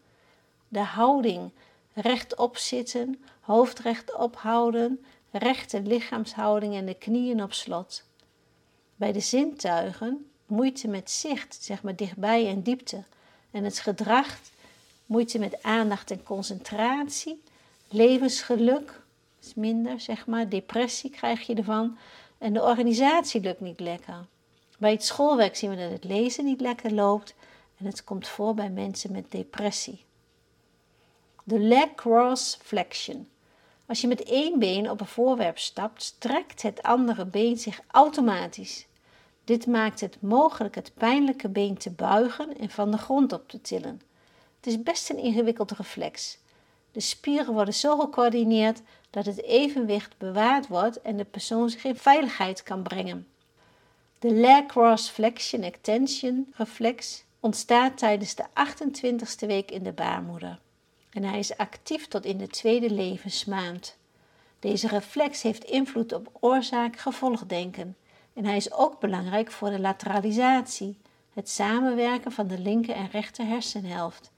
de 0.67 0.79
houding 0.79 1.51
rechtop 1.93 2.57
zitten, 2.57 3.23
hoofd 3.39 3.79
rechtop 3.79 4.35
houden, 4.35 5.05
rechte 5.31 5.81
lichaamshouding 5.81 6.75
en 6.75 6.85
de 6.85 6.93
knieën 6.93 7.43
op 7.43 7.53
slot. 7.53 8.03
Bij 8.95 9.11
de 9.11 9.19
zintuigen 9.19 10.29
moeite 10.45 10.87
met 10.87 11.11
zicht, 11.11 11.63
zeg 11.63 11.83
maar 11.83 11.95
dichtbij 11.95 12.47
en 12.47 12.61
diepte. 12.61 13.03
En 13.51 13.63
het 13.63 13.79
gedrag, 13.79 14.39
moeite 15.05 15.39
met 15.39 15.63
aandacht 15.63 16.11
en 16.11 16.23
concentratie, 16.23 17.41
levensgeluk 17.89 19.01
is 19.41 19.53
minder, 19.53 19.99
zeg 19.99 20.27
maar, 20.27 20.49
depressie 20.49 21.09
krijg 21.09 21.47
je 21.47 21.55
ervan. 21.55 21.97
En 22.37 22.53
de 22.53 22.61
organisatie 22.61 23.41
lukt 23.41 23.59
niet 23.59 23.79
lekker. 23.79 24.25
Bij 24.77 24.91
het 24.91 25.03
schoolwerk 25.03 25.55
zien 25.55 25.69
we 25.69 25.75
dat 25.75 25.91
het 25.91 26.03
lezen 26.03 26.45
niet 26.45 26.61
lekker 26.61 26.93
loopt 26.93 27.35
en 27.77 27.85
het 27.85 28.03
komt 28.03 28.27
voor 28.27 28.53
bij 28.53 28.69
mensen 28.69 29.11
met 29.11 29.31
depressie. 29.31 30.03
De 31.43 31.59
leg 31.59 31.95
cross 31.95 32.57
flexion. 32.61 33.27
Als 33.85 34.01
je 34.01 34.07
met 34.07 34.23
één 34.23 34.59
been 34.59 34.89
op 34.89 34.99
een 34.99 35.07
voorwerp 35.07 35.57
stapt, 35.57 36.03
strekt 36.03 36.61
het 36.61 36.83
andere 36.83 37.25
been 37.25 37.57
zich 37.57 37.81
automatisch. 37.87 38.85
Dit 39.45 39.67
maakt 39.67 39.99
het 39.99 40.21
mogelijk 40.21 40.75
het 40.75 40.91
pijnlijke 40.93 41.49
been 41.49 41.77
te 41.77 41.89
buigen 41.89 42.57
en 42.57 42.69
van 42.69 42.91
de 42.91 42.97
grond 42.97 43.33
op 43.33 43.49
te 43.49 43.61
tillen. 43.61 44.01
Het 44.55 44.67
is 44.67 44.83
best 44.83 45.09
een 45.09 45.17
ingewikkeld 45.17 45.71
reflex. 45.71 46.37
De 46.91 46.99
spieren 46.99 47.53
worden 47.53 47.73
zo 47.73 47.97
gecoördineerd 47.99 48.81
dat 49.09 49.25
het 49.25 49.43
evenwicht 49.43 50.17
bewaard 50.17 50.67
wordt 50.67 51.01
en 51.01 51.17
de 51.17 51.25
persoon 51.25 51.69
zich 51.69 51.83
in 51.83 51.95
veiligheid 51.95 52.63
kan 52.63 52.83
brengen. 52.83 53.27
De 54.19 54.33
leg 54.33 54.65
cross 54.65 55.09
flexion 55.09 55.61
extension 55.61 56.53
reflex 56.55 57.23
ontstaat 57.39 57.97
tijdens 57.97 58.35
de 58.35 58.45
28ste 58.45 59.47
week 59.47 59.71
in 59.71 59.83
de 59.83 59.91
baarmoeder 59.91 60.59
en 61.15 61.23
hij 61.23 61.39
is 61.39 61.57
actief 61.57 62.07
tot 62.07 62.25
in 62.25 62.37
de 62.37 62.47
tweede 62.47 62.89
levensmaand. 62.89 63.97
Deze 64.59 64.87
reflex 64.87 65.41
heeft 65.41 65.63
invloed 65.63 66.13
op 66.13 66.29
oorzaak-gevolgdenken 66.39 67.95
en 68.35 68.45
hij 68.45 68.55
is 68.55 68.73
ook 68.73 68.99
belangrijk 68.99 69.51
voor 69.51 69.69
de 69.69 69.79
lateralisatie, 69.79 70.97
het 71.33 71.49
samenwerken 71.49 72.31
van 72.31 72.47
de 72.47 72.59
linker 72.59 72.95
en 72.95 73.09
rechter 73.09 73.45
hersenhelft. 73.45 74.31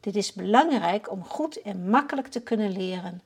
Dit 0.00 0.16
is 0.16 0.32
belangrijk 0.32 1.10
om 1.10 1.24
goed 1.24 1.62
en 1.62 1.90
makkelijk 1.90 2.26
te 2.28 2.40
kunnen 2.40 2.72
leren. 2.72 3.22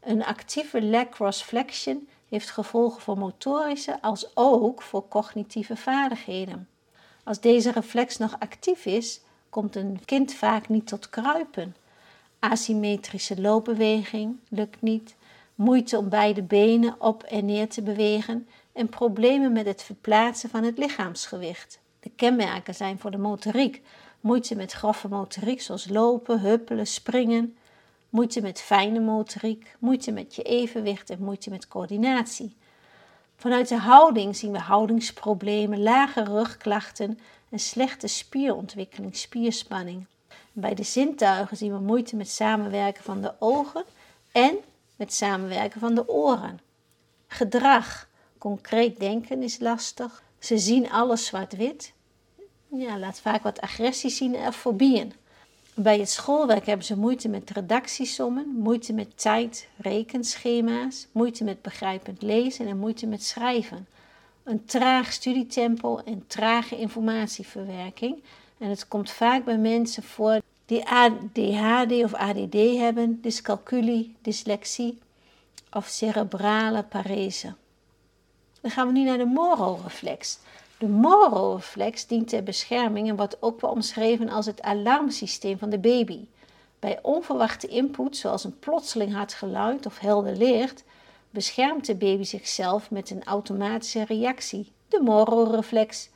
Een 0.00 0.24
actieve 0.24 0.80
leg 0.82 1.08
cross 1.08 1.42
flexion 1.42 2.08
heeft 2.28 2.50
gevolgen 2.50 3.00
voor 3.00 3.18
motorische 3.18 4.02
als 4.02 4.36
ook 4.36 4.82
voor 4.82 5.08
cognitieve 5.08 5.76
vaardigheden. 5.76 6.68
Als 7.22 7.40
deze 7.40 7.70
reflex 7.70 8.16
nog 8.16 8.36
actief 8.38 8.86
is, 8.86 9.20
komt 9.50 9.76
een 9.76 10.00
kind 10.04 10.34
vaak 10.34 10.68
niet 10.68 10.86
tot 10.86 11.10
kruipen. 11.10 11.76
Asymmetrische 12.38 13.40
loopbeweging 13.40 14.36
lukt 14.48 14.82
niet, 14.82 15.14
moeite 15.54 15.98
om 15.98 16.08
beide 16.08 16.42
benen 16.42 17.00
op 17.00 17.22
en 17.22 17.44
neer 17.44 17.68
te 17.68 17.82
bewegen 17.82 18.48
en 18.74 18.88
problemen 18.88 19.52
met 19.52 19.66
het 19.66 19.82
verplaatsen 19.82 20.50
van 20.50 20.62
het 20.64 20.78
lichaamsgewicht. 20.78 21.80
De 22.00 22.10
kenmerken 22.16 22.74
zijn 22.74 22.98
voor 22.98 23.10
de 23.10 23.18
motoriek 23.18 23.82
moeite 24.20 24.56
met 24.56 24.72
grove 24.72 25.08
motoriek 25.08 25.60
zoals 25.60 25.88
lopen, 25.88 26.40
huppelen, 26.40 26.86
springen, 26.86 27.56
moeite 28.08 28.40
met 28.40 28.60
fijne 28.60 29.00
motoriek, 29.00 29.76
moeite 29.78 30.12
met 30.12 30.34
je 30.34 30.42
evenwicht 30.42 31.10
en 31.10 31.22
moeite 31.22 31.50
met 31.50 31.68
coördinatie. 31.68 32.56
Vanuit 33.36 33.68
de 33.68 33.78
houding 33.78 34.36
zien 34.36 34.52
we 34.52 34.58
houdingsproblemen, 34.58 35.82
lage 35.82 36.24
rugklachten 36.24 37.18
en 37.50 37.58
slechte 37.58 38.06
spierontwikkeling, 38.06 39.16
spierspanning. 39.16 40.06
Bij 40.52 40.74
de 40.74 40.82
zintuigen 40.82 41.56
zien 41.56 41.72
we 41.72 41.78
moeite 41.78 42.16
met 42.16 42.28
samenwerken 42.28 43.04
van 43.04 43.20
de 43.20 43.32
ogen 43.38 43.84
en 44.32 44.56
met 44.96 45.12
samenwerken 45.12 45.80
van 45.80 45.94
de 45.94 46.08
oren. 46.08 46.60
Gedrag, 47.26 48.08
concreet 48.44 49.00
denken 49.00 49.42
is 49.42 49.58
lastig. 49.58 50.22
Ze 50.38 50.58
zien 50.58 50.90
alles 50.90 51.26
zwart-wit. 51.26 51.92
Ja, 52.68 52.98
laat 52.98 53.20
vaak 53.20 53.42
wat 53.42 53.60
agressie 53.60 54.10
zien 54.10 54.34
en 54.34 54.52
fobieën. 54.52 55.12
Bij 55.74 55.98
het 55.98 56.10
schoolwerk 56.10 56.66
hebben 56.66 56.86
ze 56.86 56.96
moeite 56.96 57.28
met 57.28 57.50
redactiesommen, 57.50 58.46
moeite 58.46 58.92
met 58.92 59.20
tijd, 59.20 59.68
rekenschema's, 59.76 61.06
moeite 61.12 61.44
met 61.44 61.62
begrijpend 61.62 62.22
lezen 62.22 62.66
en 62.66 62.78
moeite 62.78 63.06
met 63.06 63.22
schrijven. 63.22 63.86
Een 64.42 64.64
traag 64.64 65.12
studietempo 65.12 65.98
en 66.04 66.24
trage 66.26 66.78
informatieverwerking. 66.78 68.22
En 68.58 68.68
het 68.68 68.88
komt 68.88 69.10
vaak 69.10 69.44
bij 69.44 69.58
mensen 69.58 70.02
voor 70.02 70.40
die 70.66 70.88
ADHD 70.88 71.92
of 71.92 72.14
ADD 72.14 72.54
hebben, 72.76 73.20
dyscalculie, 73.22 74.14
dyslexie 74.22 74.98
of 75.70 75.86
cerebrale 75.86 76.82
parese. 76.82 77.54
Dan 78.64 78.72
gaan 78.72 78.86
we 78.86 78.92
nu 78.92 79.04
naar 79.04 79.18
de 79.18 79.24
mororeflex. 79.24 80.38
De 80.78 80.86
mororeflex 80.86 82.06
dient 82.06 82.28
ter 82.28 82.42
bescherming 82.42 83.08
en 83.08 83.16
wordt 83.16 83.42
ook 83.42 83.60
wel 83.60 83.70
omschreven 83.70 84.28
als 84.28 84.46
het 84.46 84.62
alarmsysteem 84.62 85.58
van 85.58 85.70
de 85.70 85.78
baby. 85.78 86.24
Bij 86.78 86.98
onverwachte 87.02 87.66
input, 87.66 88.16
zoals 88.16 88.44
een 88.44 88.58
plotseling 88.58 89.12
hard 89.14 89.34
geluid 89.34 89.86
of 89.86 89.98
helder 89.98 90.36
licht, 90.36 90.84
beschermt 91.30 91.86
de 91.86 91.94
baby 91.94 92.22
zichzelf 92.22 92.90
met 92.90 93.10
een 93.10 93.24
automatische 93.24 94.04
reactie, 94.04 94.72
de 94.88 95.00
Moro-reflex. 95.02 96.08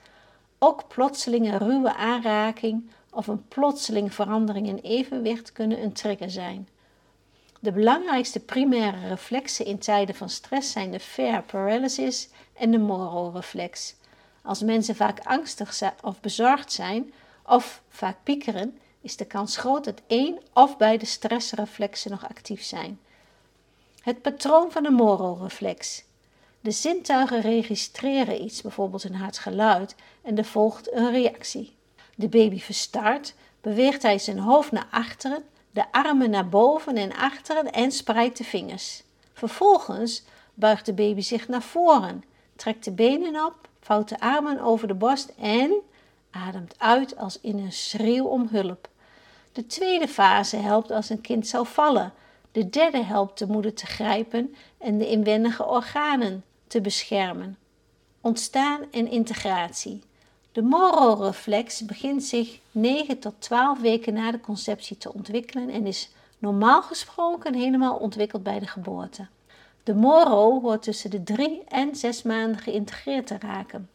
Ook 0.59 0.89
plotselinge 0.89 1.59
ruwe 1.59 1.95
aanraking 1.95 2.91
of 3.11 3.27
een 3.27 3.49
plotseling 3.49 4.15
verandering 4.15 4.67
in 4.67 4.79
evenwicht 4.79 5.53
kunnen 5.53 5.83
een 5.83 5.93
trigger 5.93 6.31
zijn. 6.31 6.69
De 7.61 7.73
belangrijkste 7.73 8.41
primaire 8.41 9.09
reflexen 9.09 9.65
in 9.65 9.79
tijden 9.79 10.15
van 10.15 10.29
stress 10.29 10.73
zijn 10.73 10.91
de 10.91 11.01
fear 11.01 11.43
paralysis 11.43 12.29
en 12.53 12.71
de 12.71 12.79
Moro-reflex. 12.79 13.95
Als 14.43 14.63
mensen 14.63 14.97
vaak 14.97 15.21
angstig 15.21 15.83
of 16.03 16.21
bezorgd 16.21 16.73
zijn 16.73 17.13
of 17.47 17.83
vaak 17.89 18.17
piekeren, 18.23 18.79
is 19.01 19.17
de 19.17 19.25
kans 19.25 19.57
groot 19.57 19.85
dat 19.85 20.01
één 20.07 20.39
of 20.53 20.77
beide 20.77 21.07
stressreflexen 21.07 22.11
nog 22.11 22.29
actief 22.29 22.63
zijn. 22.63 23.01
Het 24.01 24.23
patroon 24.23 24.71
van 24.71 24.83
de 24.83 24.91
Moro-reflex. 24.91 26.05
De 26.61 26.71
zintuigen 26.71 27.41
registreren 27.41 28.45
iets, 28.45 28.63
bijvoorbeeld 28.63 29.05
een 29.05 29.15
hard 29.15 29.39
geluid, 29.39 29.95
en 30.23 30.39
er 30.39 30.45
volgt 30.45 30.93
een 30.93 31.11
reactie. 31.11 31.77
De 32.15 32.29
baby 32.29 32.61
verstart, 32.61 33.35
beweegt 33.61 34.03
hij 34.03 34.19
zijn 34.19 34.39
hoofd 34.39 34.73
naar 34.73 34.89
achteren, 34.91 35.45
de 35.71 35.93
armen 35.93 36.31
naar 36.31 36.49
boven 36.49 36.97
en 36.97 37.15
achteren 37.17 37.73
en 37.73 37.93
spreidt 37.93 38.39
de 38.39 38.45
vingers. 38.45 39.03
Vervolgens 39.33 40.23
buigt 40.55 40.87
de 40.87 40.93
baby 40.93 41.21
zich 41.21 41.49
naar 41.49 41.63
voren, 41.63 42.25
trekt 42.57 42.85
de 42.85 42.93
benen 42.93 43.45
op, 43.45 43.69
vouwt 43.81 44.09
de 44.09 44.21
armen 44.21 44.61
over 44.61 44.89
de 44.89 44.95
borst 44.95 45.33
en 45.41 45.73
ademt 46.31 46.75
uit 46.79 47.17
als 47.17 47.41
in 47.41 47.59
een 47.59 47.73
schreeuw 47.73 48.25
om 48.25 48.49
hulp. 48.51 48.89
De 49.53 49.67
tweede 49.67 50.09
fase 50.09 50.57
helpt 50.57 50.91
als 50.91 51.11
een 51.11 51.21
kind 51.21 51.47
zou 51.47 51.67
vallen. 51.67 52.13
De 52.53 52.69
derde 52.69 53.03
helpt 53.03 53.39
de 53.39 53.47
moeder 53.47 53.75
te 53.75 53.87
grijpen 53.87 54.55
en 54.79 54.99
de 54.99 55.09
inwendige 55.09 55.67
organen 55.67 56.45
te 56.67 56.81
beschermen. 56.81 57.59
Ontstaan 58.21 58.81
en 58.91 59.11
integratie. 59.11 60.03
De 60.59 60.65
Moro-reflex 60.65 61.85
begint 61.85 62.25
zich 62.25 62.59
9 62.71 63.19
tot 63.19 63.35
12 63.39 63.81
weken 63.81 64.15
na 64.15 64.31
de 64.31 64.41
conceptie 64.41 64.97
te 64.97 65.13
ontwikkelen 65.13 65.71
en 65.71 65.87
is 65.87 66.11
normaal 66.39 66.83
gesproken 66.83 67.55
helemaal 67.55 67.97
ontwikkeld 67.97 68.43
bij 68.43 68.59
de 68.59 68.67
geboorte. 68.67 69.27
De 69.83 69.95
Moro 69.95 70.61
hoort 70.61 70.83
tussen 70.83 71.11
de 71.11 71.23
3 71.23 71.63
en 71.69 71.97
6 71.97 72.23
maanden 72.23 72.59
geïntegreerd 72.59 73.27
te 73.27 73.37
raken. 73.39 73.91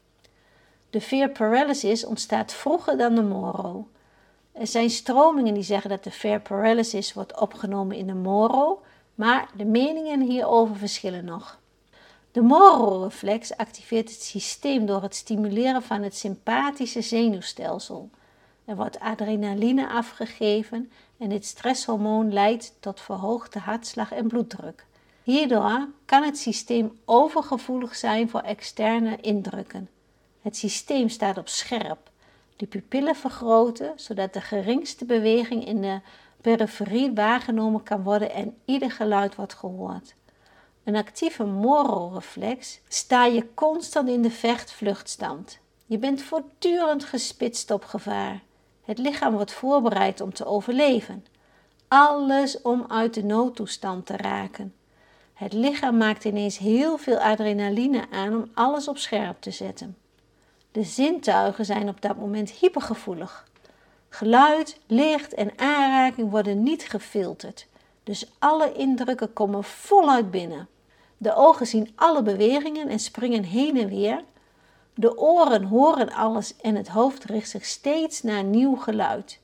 De 0.90 1.02
fear 1.02 1.30
paralysis 1.30 2.06
ontstaat 2.06 2.54
vroeger 2.54 2.98
dan 2.98 3.16
de 3.16 3.24
Moro. 3.24 3.88
Er 4.52 4.68
zijn 4.68 4.90
stromingen 4.90 5.54
die 5.54 5.64
zeggen 5.64 5.90
dat 5.90 6.04
de 6.04 6.12
fear 6.12 6.42
paralysis 6.42 7.14
wordt 7.14 7.40
opgenomen 7.40 7.98
in 7.98 8.08
de 8.08 8.16
Moro, 8.16 8.82
maar 9.16 9.50
de 9.58 9.66
meningen 9.66 10.22
hierover 10.22 10.76
verschillen 10.76 11.26
nog. 11.26 11.60
De 12.34 12.42
Moro-reflex 12.42 13.58
activeert 13.58 14.10
het 14.10 14.22
systeem 14.22 14.86
door 14.86 15.02
het 15.02 15.16
stimuleren 15.16 15.84
van 15.84 16.02
het 16.02 16.16
sympathische 16.16 17.02
zenuwstelsel. 17.02 18.10
Er 18.66 18.76
wordt 18.76 19.00
adrenaline 19.00 19.90
afgegeven 19.90 20.92
en 21.18 21.30
dit 21.30 21.46
stresshormoon 21.46 22.34
leidt 22.34 22.74
tot 22.80 23.02
verhoogde 23.02 23.60
hartslag 23.60 24.12
en 24.12 24.28
bloeddruk. 24.28 24.86
Hierdoor 25.24 25.88
kan 26.06 26.24
het 26.24 26.38
systeem 26.38 27.00
overgevoelig 27.06 27.96
zijn 27.96 28.30
voor 28.30 28.42
externe 28.42 29.18
indrukken. 29.22 29.90
Het 30.42 30.58
systeem 30.58 31.10
staat 31.10 31.38
op 31.38 31.48
scherp. 31.48 32.10
De 32.56 32.66
pupillen 32.66 33.16
vergroten 33.16 33.92
zodat 33.96 34.34
de 34.34 34.42
geringste 34.42 35.06
beweging 35.06 35.66
in 35.66 35.82
de 35.82 36.00
periferie 36.42 37.14
waargenomen 37.14 37.84
kan 37.84 38.04
worden 38.04 38.32
en 38.32 38.56
ieder 38.66 38.92
geluid 38.92 39.36
wordt 39.36 39.54
gehoord. 39.54 40.16
Een 40.84 40.96
actieve 40.96 41.44
Moro-reflex 41.44 42.80
sta 42.88 43.26
je 43.26 43.54
constant 43.54 44.10
in 44.10 44.22
de 44.22 44.32
vecht-vluchtstand. 44.32 45.60
Je 45.86 45.98
bent 45.98 46.22
voortdurend 46.22 47.04
gespitst 47.04 47.72
op 47.72 47.84
gevaar. 47.84 48.42
Het 48.84 48.98
lichaam 48.98 49.34
wordt 49.34 49.54
voorbereid 49.54 50.22
om 50.22 50.34
te 50.34 50.46
overleven. 50.46 51.26
Alles 51.88 52.62
om 52.62 52.86
uit 52.88 53.14
de 53.14 53.24
noodtoestand 53.24 54.06
te 54.06 54.18
raken. 54.18 54.74
Het 55.34 55.54
lichaam 55.54 55.98
maakt 55.98 56.26
ineens 56.26 56.58
heel 56.58 56.98
veel 56.98 57.18
adrenaline 57.18 58.06
aan 58.12 58.36
om 58.36 58.52
alles 58.54 58.88
op 58.88 58.98
scherp 58.98 59.42
te 59.42 59.52
zetten. 59.52 59.98
De 60.72 60.84
zintuigen 60.84 61.66
zijn 61.66 61.90
op 61.90 62.02
dat 62.02 62.18
moment 62.18 62.50
hypergevoelig. 62.50 63.48
Geluid, 64.10 64.80
licht 64.88 65.34
en 65.34 65.52
aanraking 65.56 66.30
worden 66.30 66.64
niet 66.64 66.84
gefilterd, 66.84 67.68
dus 68.04 68.32
alle 68.40 68.74
indrukken 68.74 69.34
komen 69.34 69.64
voluit 69.64 70.32
binnen. 70.32 70.68
De 71.18 71.36
ogen 71.36 71.68
zien 71.68 71.92
alle 71.96 72.24
bewegingen 72.24 72.88
en 72.88 73.00
springen 73.00 73.44
heen 73.44 73.78
en 73.78 73.90
weer. 73.90 74.24
De 74.94 75.18
oren 75.18 75.64
horen 75.64 76.12
alles 76.12 76.56
en 76.56 76.76
het 76.76 76.88
hoofd 76.88 77.24
richt 77.24 77.50
zich 77.50 77.66
steeds 77.66 78.22
naar 78.22 78.44
nieuw 78.44 78.76
geluid. 78.76 79.40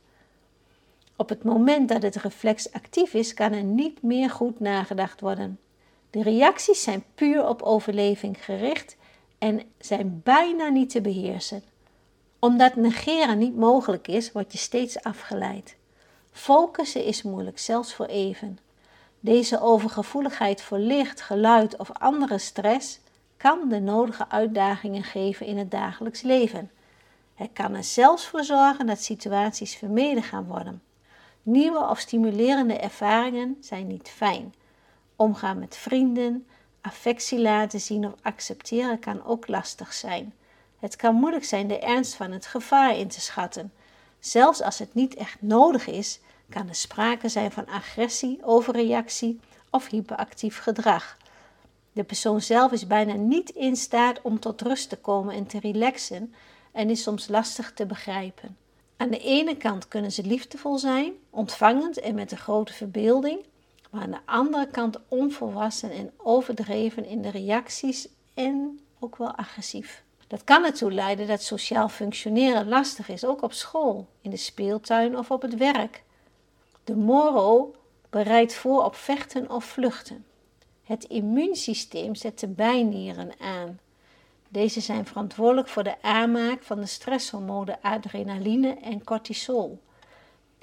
Op 1.15 1.29
het 1.29 1.43
moment 1.43 1.89
dat 1.89 2.01
het 2.01 2.15
reflex 2.15 2.71
actief 2.71 3.13
is, 3.13 3.33
kan 3.33 3.51
er 3.51 3.63
niet 3.63 4.01
meer 4.01 4.29
goed 4.29 4.59
nagedacht 4.59 5.21
worden. 5.21 5.59
De 6.09 6.23
reacties 6.23 6.83
zijn 6.83 7.03
puur 7.15 7.47
op 7.47 7.61
overleving 7.61 8.45
gericht 8.45 8.95
en 9.37 9.61
zijn 9.79 10.21
bijna 10.23 10.69
niet 10.69 10.89
te 10.89 11.01
beheersen. 11.01 11.63
Omdat 12.39 12.75
negeren 12.75 13.37
niet 13.37 13.55
mogelijk 13.55 14.07
is, 14.07 14.31
word 14.31 14.51
je 14.51 14.57
steeds 14.57 15.03
afgeleid. 15.03 15.75
Focussen 16.31 17.03
is 17.03 17.21
moeilijk, 17.21 17.59
zelfs 17.59 17.93
voor 17.93 18.05
even. 18.05 18.59
Deze 19.19 19.61
overgevoeligheid 19.61 20.61
voor 20.61 20.77
licht, 20.77 21.21
geluid 21.21 21.77
of 21.77 21.91
andere 21.93 22.37
stress 22.37 22.99
kan 23.37 23.69
de 23.69 23.79
nodige 23.79 24.29
uitdagingen 24.29 25.03
geven 25.03 25.45
in 25.45 25.57
het 25.57 25.71
dagelijks 25.71 26.21
leven. 26.21 26.71
Het 27.35 27.49
kan 27.53 27.75
er 27.75 27.83
zelfs 27.83 28.27
voor 28.27 28.43
zorgen 28.43 28.85
dat 28.85 29.01
situaties 29.01 29.75
vermeden 29.75 30.23
gaan 30.23 30.45
worden. 30.45 30.81
Nieuwe 31.43 31.79
of 31.89 31.99
stimulerende 31.99 32.77
ervaringen 32.77 33.57
zijn 33.59 33.87
niet 33.87 34.09
fijn. 34.09 34.53
Omgaan 35.15 35.59
met 35.59 35.77
vrienden, 35.77 36.47
affectie 36.81 37.39
laten 37.39 37.79
zien 37.79 38.05
of 38.05 38.13
accepteren 38.21 38.99
kan 38.99 39.25
ook 39.25 39.47
lastig 39.47 39.93
zijn. 39.93 40.33
Het 40.79 40.95
kan 40.95 41.15
moeilijk 41.15 41.45
zijn 41.45 41.67
de 41.67 41.79
ernst 41.79 42.15
van 42.15 42.31
het 42.31 42.45
gevaar 42.45 42.97
in 42.97 43.07
te 43.07 43.21
schatten. 43.21 43.73
Zelfs 44.19 44.61
als 44.61 44.79
het 44.79 44.93
niet 44.93 45.15
echt 45.15 45.41
nodig 45.41 45.87
is, 45.87 46.19
kan 46.49 46.67
er 46.67 46.75
sprake 46.75 47.29
zijn 47.29 47.51
van 47.51 47.67
agressie, 47.67 48.39
overreactie 48.43 49.39
of 49.69 49.87
hyperactief 49.87 50.59
gedrag. 50.59 51.17
De 51.91 52.03
persoon 52.03 52.41
zelf 52.41 52.71
is 52.71 52.87
bijna 52.87 53.13
niet 53.13 53.49
in 53.49 53.75
staat 53.75 54.21
om 54.21 54.39
tot 54.39 54.61
rust 54.61 54.89
te 54.89 54.97
komen 54.97 55.35
en 55.35 55.45
te 55.45 55.59
relaxen 55.59 56.33
en 56.71 56.89
is 56.89 57.03
soms 57.03 57.27
lastig 57.27 57.73
te 57.73 57.85
begrijpen. 57.85 58.57
Aan 58.97 59.09
de 59.09 59.19
ene 59.19 59.57
kant 59.57 59.87
kunnen 59.87 60.11
ze 60.11 60.23
liefdevol 60.23 60.77
zijn, 60.77 61.13
ontvangend 61.29 61.99
en 61.99 62.15
met 62.15 62.31
een 62.31 62.37
grote 62.37 62.73
verbeelding, 62.73 63.39
maar 63.89 64.01
aan 64.01 64.11
de 64.11 64.19
andere 64.25 64.67
kant 64.67 64.99
onvolwassen 65.07 65.91
en 65.91 66.11
overdreven 66.17 67.05
in 67.05 67.21
de 67.21 67.29
reacties 67.29 68.07
en 68.33 68.79
ook 68.99 69.17
wel 69.17 69.35
agressief. 69.35 70.03
Dat 70.27 70.43
kan 70.43 70.65
ertoe 70.65 70.91
leiden 70.91 71.27
dat 71.27 71.41
sociaal 71.41 71.89
functioneren 71.89 72.67
lastig 72.67 73.09
is, 73.09 73.25
ook 73.25 73.41
op 73.41 73.53
school, 73.53 74.07
in 74.21 74.29
de 74.29 74.37
speeltuin 74.37 75.17
of 75.17 75.31
op 75.31 75.41
het 75.41 75.55
werk. 75.55 76.03
De 76.89 76.95
moro 76.95 77.75
bereidt 78.09 78.53
voor 78.53 78.83
op 78.83 78.95
vechten 78.95 79.51
of 79.51 79.65
vluchten. 79.65 80.25
Het 80.83 81.03
immuunsysteem 81.03 82.15
zet 82.15 82.39
de 82.39 82.47
bijnieren 82.47 83.31
aan. 83.39 83.79
Deze 84.47 84.81
zijn 84.81 85.05
verantwoordelijk 85.05 85.67
voor 85.67 85.83
de 85.83 86.01
aanmaak 86.01 86.63
van 86.63 86.79
de 86.79 86.85
stresshormonen 86.85 87.77
adrenaline 87.81 88.73
en 88.73 89.03
cortisol. 89.03 89.79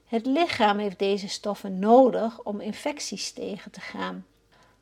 Het 0.06 0.26
lichaam 0.26 0.78
heeft 0.78 0.98
deze 0.98 1.28
stoffen 1.28 1.78
nodig 1.78 2.42
om 2.42 2.60
infecties 2.60 3.32
tegen 3.32 3.70
te 3.70 3.80
gaan. 3.80 4.26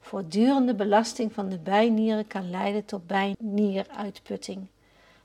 Voortdurende 0.01 0.75
belasting 0.75 1.33
van 1.33 1.49
de 1.49 1.59
bijnieren 1.59 2.27
kan 2.27 2.51
leiden 2.51 2.85
tot 2.85 3.07
bijnieruitputting. 3.07 4.67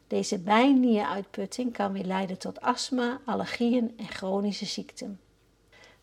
Deze 0.08 0.40
bijnieruitputting 0.40 1.74
kan 1.74 1.92
weer 1.92 2.06
leiden 2.06 2.38
tot 2.38 2.62
astma, 2.62 3.20
allergieën 3.26 3.94
en 3.98 4.08
chronische 4.08 4.66
ziekten. 4.66 5.20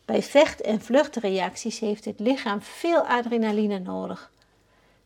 Bij 0.07 0.23
vecht- 0.23 0.61
en 0.61 0.81
vluchtreacties 0.81 1.79
heeft 1.79 2.05
het 2.05 2.19
lichaam 2.19 2.61
veel 2.61 3.01
adrenaline 3.01 3.79
nodig. 3.79 4.31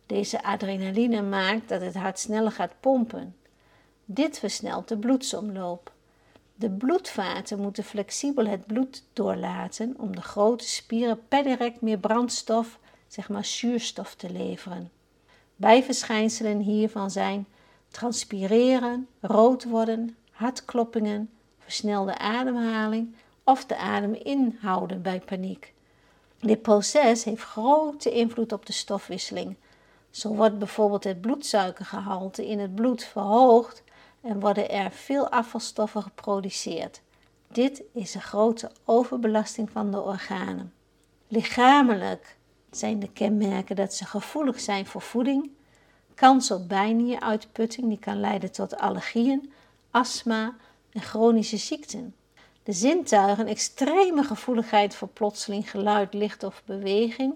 Deze 0.06 0.44
adrenaline 0.44 1.22
maakt 1.22 1.70
dat 1.70 1.82
het 1.82 1.96
hart 1.96 2.20
sneller 2.20 2.52
gaat 2.52 2.74
pompen. 2.80 3.36
Dit 4.06 4.40
versnelt 4.40 4.88
de 4.88 4.98
bloedsomloop. 4.98 5.92
De 6.56 6.70
bloedvaten 6.70 7.60
moeten 7.60 7.84
flexibel 7.84 8.46
het 8.46 8.66
bloed 8.66 9.04
doorlaten 9.14 9.94
om 9.98 10.16
de 10.16 10.22
grote 10.22 10.68
spieren 10.68 11.28
per 11.28 11.44
direct 11.44 11.82
meer 11.82 12.00
brandstof, 12.00 12.80
zeg 13.08 13.30
maar 13.30 13.46
zuurstof, 13.46 14.16
te 14.16 14.30
leveren. 14.30 14.92
Bijverschijnselen 15.56 16.60
hiervan 16.60 17.12
zijn 17.12 17.48
transpireren, 17.88 19.08
rood 19.20 19.64
worden, 19.64 20.18
hartkloppingen, 20.32 21.30
versnelde 21.60 22.18
ademhaling 22.18 23.16
of 23.44 23.66
de 23.66 23.78
adem 23.78 24.14
inhouden 24.14 25.02
bij 25.02 25.20
paniek. 25.20 25.74
Dit 26.40 26.62
proces 26.62 27.24
heeft 27.24 27.44
grote 27.44 28.12
invloed 28.12 28.52
op 28.52 28.66
de 28.66 28.74
stofwisseling. 28.74 29.56
Zo 30.10 30.36
wordt 30.36 30.60
bijvoorbeeld 30.60 31.04
het 31.04 31.22
bloedsuikergehalte 31.22 32.48
in 32.48 32.60
het 32.60 32.76
bloed 32.76 33.04
verhoogd 33.04 33.84
en 34.22 34.40
worden 34.40 34.70
er 34.70 34.92
veel 34.92 35.30
afvalstoffen 35.30 36.02
geproduceerd. 36.02 37.02
Dit 37.48 37.84
is 37.94 38.14
een 38.14 38.22
grote 38.22 38.72
overbelasting 38.86 39.70
van 39.72 39.92
de 39.92 40.02
organen. 40.02 40.74
Lichamelijk 41.28 42.38
zijn 42.72 43.00
de 43.00 43.12
kenmerken 43.12 43.76
dat 43.76 43.94
ze 43.94 44.06
gevoelig 44.06 44.60
zijn 44.60 44.86
voor 44.86 45.02
voeding, 45.02 45.50
kans 46.16 46.52
op 46.52 46.68
bijnieruitputting 46.68 47.88
die 47.88 48.00
kan 48.00 48.20
leiden 48.20 48.52
tot 48.52 48.78
allergieën, 48.78 49.54
astma 49.92 50.56
en 50.92 51.02
chronische 51.02 51.58
ziekten. 51.58 52.16
De 52.64 52.72
zintuigen 52.72 53.48
extreme 53.48 54.24
gevoeligheid 54.24 54.96
voor 54.96 55.08
plotseling 55.08 55.70
geluid, 55.70 56.14
licht 56.14 56.44
of 56.44 56.62
beweging. 56.66 57.34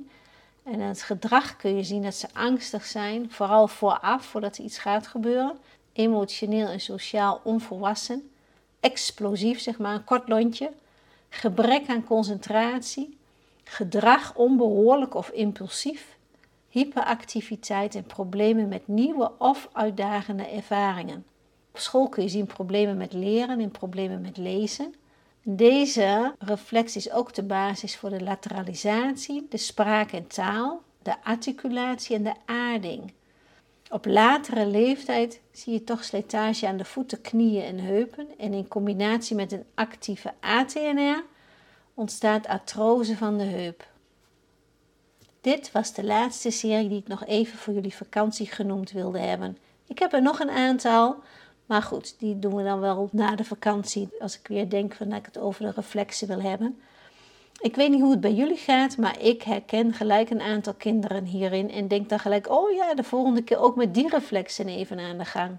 En 0.63 0.73
in 0.73 0.79
het 0.79 1.01
gedrag 1.01 1.55
kun 1.55 1.75
je 1.75 1.83
zien 1.83 2.01
dat 2.01 2.15
ze 2.15 2.27
angstig 2.33 2.85
zijn, 2.85 3.31
vooral 3.31 3.67
vooraf, 3.67 4.25
voordat 4.25 4.57
er 4.57 4.63
iets 4.63 4.77
gaat 4.77 5.07
gebeuren. 5.07 5.57
Emotioneel 5.93 6.67
en 6.67 6.79
sociaal 6.79 7.41
onvolwassen. 7.43 8.29
Explosief, 8.79 9.59
zeg 9.59 9.77
maar, 9.77 9.93
een 9.93 10.03
kort 10.03 10.27
lontje. 10.29 10.71
Gebrek 11.29 11.87
aan 11.87 12.03
concentratie. 12.03 13.17
Gedrag 13.63 14.35
onbehoorlijk 14.35 15.13
of 15.13 15.29
impulsief. 15.29 16.17
Hyperactiviteit 16.69 17.95
en 17.95 18.03
problemen 18.03 18.67
met 18.67 18.87
nieuwe 18.87 19.31
of 19.37 19.69
uitdagende 19.71 20.45
ervaringen. 20.47 21.25
Op 21.71 21.79
school 21.79 22.09
kun 22.09 22.23
je 22.23 22.29
zien 22.29 22.45
problemen 22.45 22.97
met 22.97 23.13
leren 23.13 23.59
en 23.59 23.71
problemen 23.71 24.21
met 24.21 24.37
lezen. 24.37 24.95
Deze 25.47 26.35
reflex 26.39 26.95
is 26.95 27.11
ook 27.11 27.33
de 27.33 27.43
basis 27.43 27.95
voor 27.97 28.09
de 28.09 28.23
lateralisatie, 28.23 29.47
de 29.49 29.57
spraak 29.57 30.11
en 30.11 30.27
taal, 30.27 30.81
de 31.01 31.23
articulatie 31.23 32.15
en 32.15 32.23
de 32.23 32.33
aarding. 32.45 33.13
Op 33.89 34.05
latere 34.05 34.67
leeftijd 34.67 35.41
zie 35.51 35.73
je 35.73 35.83
toch 35.83 36.03
slijtage 36.03 36.67
aan 36.67 36.77
de 36.77 36.85
voeten, 36.85 37.21
knieën 37.21 37.63
en 37.63 37.79
heupen 37.79 38.27
en 38.37 38.53
in 38.53 38.67
combinatie 38.67 39.35
met 39.35 39.51
een 39.51 39.65
actieve 39.73 40.33
ATNR 40.39 41.23
ontstaat 41.93 42.47
artrose 42.47 43.17
van 43.17 43.37
de 43.37 43.43
heup. 43.43 43.87
Dit 45.41 45.71
was 45.71 45.93
de 45.93 46.03
laatste 46.03 46.51
serie 46.51 46.89
die 46.89 46.99
ik 46.99 47.07
nog 47.07 47.25
even 47.25 47.57
voor 47.57 47.73
jullie 47.73 47.95
vakantie 47.95 48.47
genoemd 48.47 48.91
wilde 48.91 49.19
hebben. 49.19 49.57
Ik 49.87 49.99
heb 49.99 50.13
er 50.13 50.21
nog 50.21 50.39
een 50.39 50.49
aantal, 50.49 51.23
maar 51.65 51.81
goed, 51.81 52.15
die 52.19 52.39
doen 52.39 52.55
we 52.55 52.63
dan 52.63 52.79
wel 52.79 53.09
na 53.11 53.35
de 53.35 53.43
vakantie. 53.43 54.09
Als 54.19 54.39
ik 54.39 54.47
weer 54.47 54.69
denk 54.69 54.93
van 54.93 55.09
dat 55.09 55.17
ik 55.19 55.25
het 55.25 55.37
over 55.37 55.65
de 55.65 55.71
reflexen 55.75 56.27
wil 56.27 56.41
hebben. 56.41 56.79
Ik 57.59 57.75
weet 57.75 57.89
niet 57.89 58.01
hoe 58.01 58.11
het 58.11 58.21
bij 58.21 58.33
jullie 58.33 58.57
gaat, 58.57 58.97
maar 58.97 59.21
ik 59.21 59.41
herken 59.41 59.93
gelijk 59.93 60.29
een 60.29 60.41
aantal 60.41 60.73
kinderen 60.73 61.25
hierin. 61.25 61.71
En 61.71 61.87
denk 61.87 62.09
dan 62.09 62.19
gelijk, 62.19 62.49
oh 62.49 62.71
ja, 62.71 62.93
de 62.93 63.03
volgende 63.03 63.43
keer 63.43 63.59
ook 63.59 63.75
met 63.75 63.93
die 63.93 64.09
reflexen 64.09 64.67
even 64.67 64.99
aan 64.99 65.17
de 65.17 65.25
gang. 65.25 65.57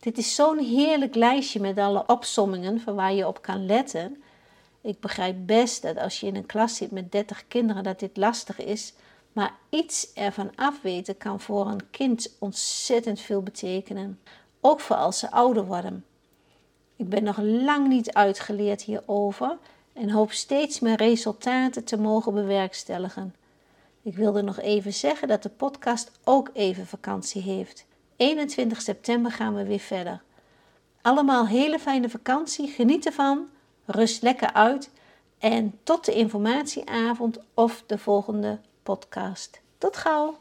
Dit 0.00 0.18
is 0.18 0.34
zo'n 0.34 0.58
heerlijk 0.58 1.14
lijstje 1.14 1.60
met 1.60 1.78
alle 1.78 2.06
opsommingen 2.06 2.80
van 2.80 2.94
waar 2.94 3.12
je 3.12 3.26
op 3.26 3.42
kan 3.42 3.66
letten. 3.66 4.22
Ik 4.80 5.00
begrijp 5.00 5.36
best 5.38 5.82
dat 5.82 5.98
als 5.98 6.20
je 6.20 6.26
in 6.26 6.36
een 6.36 6.46
klas 6.46 6.76
zit 6.76 6.90
met 6.90 7.12
30 7.12 7.44
kinderen 7.48 7.82
dat 7.82 8.00
dit 8.00 8.16
lastig 8.16 8.58
is. 8.58 8.92
Maar 9.32 9.54
iets 9.68 10.12
ervan 10.12 10.50
afweten 10.54 11.16
kan 11.16 11.40
voor 11.40 11.66
een 11.66 11.90
kind 11.90 12.36
ontzettend 12.38 13.20
veel 13.20 13.42
betekenen 13.42 14.20
ook 14.60 14.80
voor 14.80 14.96
als 14.96 15.18
ze 15.18 15.30
ouder 15.30 15.66
worden. 15.66 16.04
Ik 16.96 17.08
ben 17.08 17.22
nog 17.22 17.38
lang 17.38 17.88
niet 17.88 18.12
uitgeleerd 18.12 18.82
hierover 18.82 19.58
en 19.92 20.10
hoop 20.10 20.32
steeds 20.32 20.80
meer 20.80 20.96
resultaten 20.96 21.84
te 21.84 21.96
mogen 21.96 22.34
bewerkstelligen. 22.34 23.34
Ik 24.02 24.16
wilde 24.16 24.42
nog 24.42 24.60
even 24.60 24.92
zeggen 24.92 25.28
dat 25.28 25.42
de 25.42 25.48
podcast 25.48 26.10
ook 26.24 26.50
even 26.52 26.86
vakantie 26.86 27.42
heeft. 27.42 27.86
21 28.16 28.82
september 28.82 29.32
gaan 29.32 29.54
we 29.54 29.64
weer 29.64 29.78
verder. 29.78 30.22
Allemaal 31.02 31.46
hele 31.46 31.78
fijne 31.78 32.08
vakantie, 32.08 32.68
geniet 32.68 33.06
ervan, 33.06 33.48
rust 33.84 34.22
lekker 34.22 34.52
uit 34.52 34.90
en 35.38 35.78
tot 35.82 36.04
de 36.04 36.12
informatieavond 36.12 37.38
of 37.54 37.82
de 37.86 37.98
volgende 37.98 38.58
podcast. 38.82 39.60
Tot 39.78 39.96
gauw! 39.96 40.39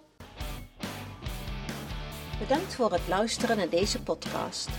Bedankt 2.39 2.75
voor 2.75 2.91
het 2.91 3.07
luisteren 3.07 3.57
naar 3.57 3.69
deze 3.69 4.01
podcast. 4.01 4.69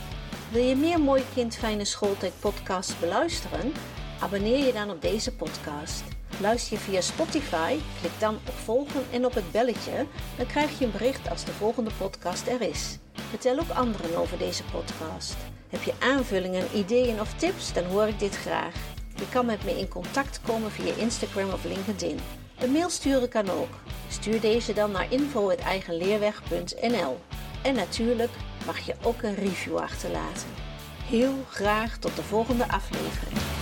Wil 0.50 0.62
je 0.62 0.76
meer 0.76 1.00
Mooi 1.00 1.22
Kind 1.34 1.56
Fijne 1.56 1.84
Schooltijd 1.84 2.32
podcasts 2.40 2.98
beluisteren? 2.98 3.72
Abonneer 4.20 4.66
je 4.66 4.72
dan 4.72 4.90
op 4.90 5.02
deze 5.02 5.34
podcast. 5.34 6.02
Luister 6.40 6.72
je 6.72 6.78
via 6.78 7.00
Spotify, 7.00 7.76
klik 8.00 8.12
dan 8.18 8.34
op 8.34 8.54
volgen 8.54 9.04
en 9.12 9.24
op 9.24 9.34
het 9.34 9.52
belletje, 9.52 10.06
dan 10.36 10.46
krijg 10.46 10.78
je 10.78 10.84
een 10.84 10.90
bericht 10.90 11.30
als 11.30 11.44
de 11.44 11.52
volgende 11.52 11.90
podcast 11.98 12.46
er 12.46 12.60
is. 12.60 12.98
Vertel 13.12 13.58
ook 13.58 13.70
anderen 13.70 14.16
over 14.16 14.38
deze 14.38 14.64
podcast. 14.64 15.36
Heb 15.68 15.82
je 15.82 15.94
aanvullingen, 15.98 16.66
ideeën 16.74 17.20
of 17.20 17.34
tips, 17.34 17.72
dan 17.72 17.84
hoor 17.84 18.06
ik 18.06 18.18
dit 18.18 18.36
graag. 18.36 18.74
Je 19.16 19.28
kan 19.28 19.46
met 19.46 19.64
me 19.64 19.78
in 19.78 19.88
contact 19.88 20.40
komen 20.46 20.70
via 20.70 20.94
Instagram 20.94 21.50
of 21.50 21.64
LinkedIn. 21.64 22.18
Een 22.58 22.72
mail 22.72 22.88
sturen 22.88 23.28
kan 23.28 23.50
ook. 23.50 23.70
Stuur 24.08 24.40
deze 24.40 24.72
dan 24.72 24.90
naar 24.90 25.12
info.eigenleerweg.nl 25.12 27.18
en 27.62 27.74
natuurlijk 27.74 28.30
mag 28.66 28.78
je 28.78 28.94
ook 29.02 29.22
een 29.22 29.34
review 29.34 29.76
achterlaten. 29.76 30.48
Heel 31.04 31.44
graag 31.48 31.98
tot 31.98 32.16
de 32.16 32.22
volgende 32.22 32.68
aflevering. 32.68 33.59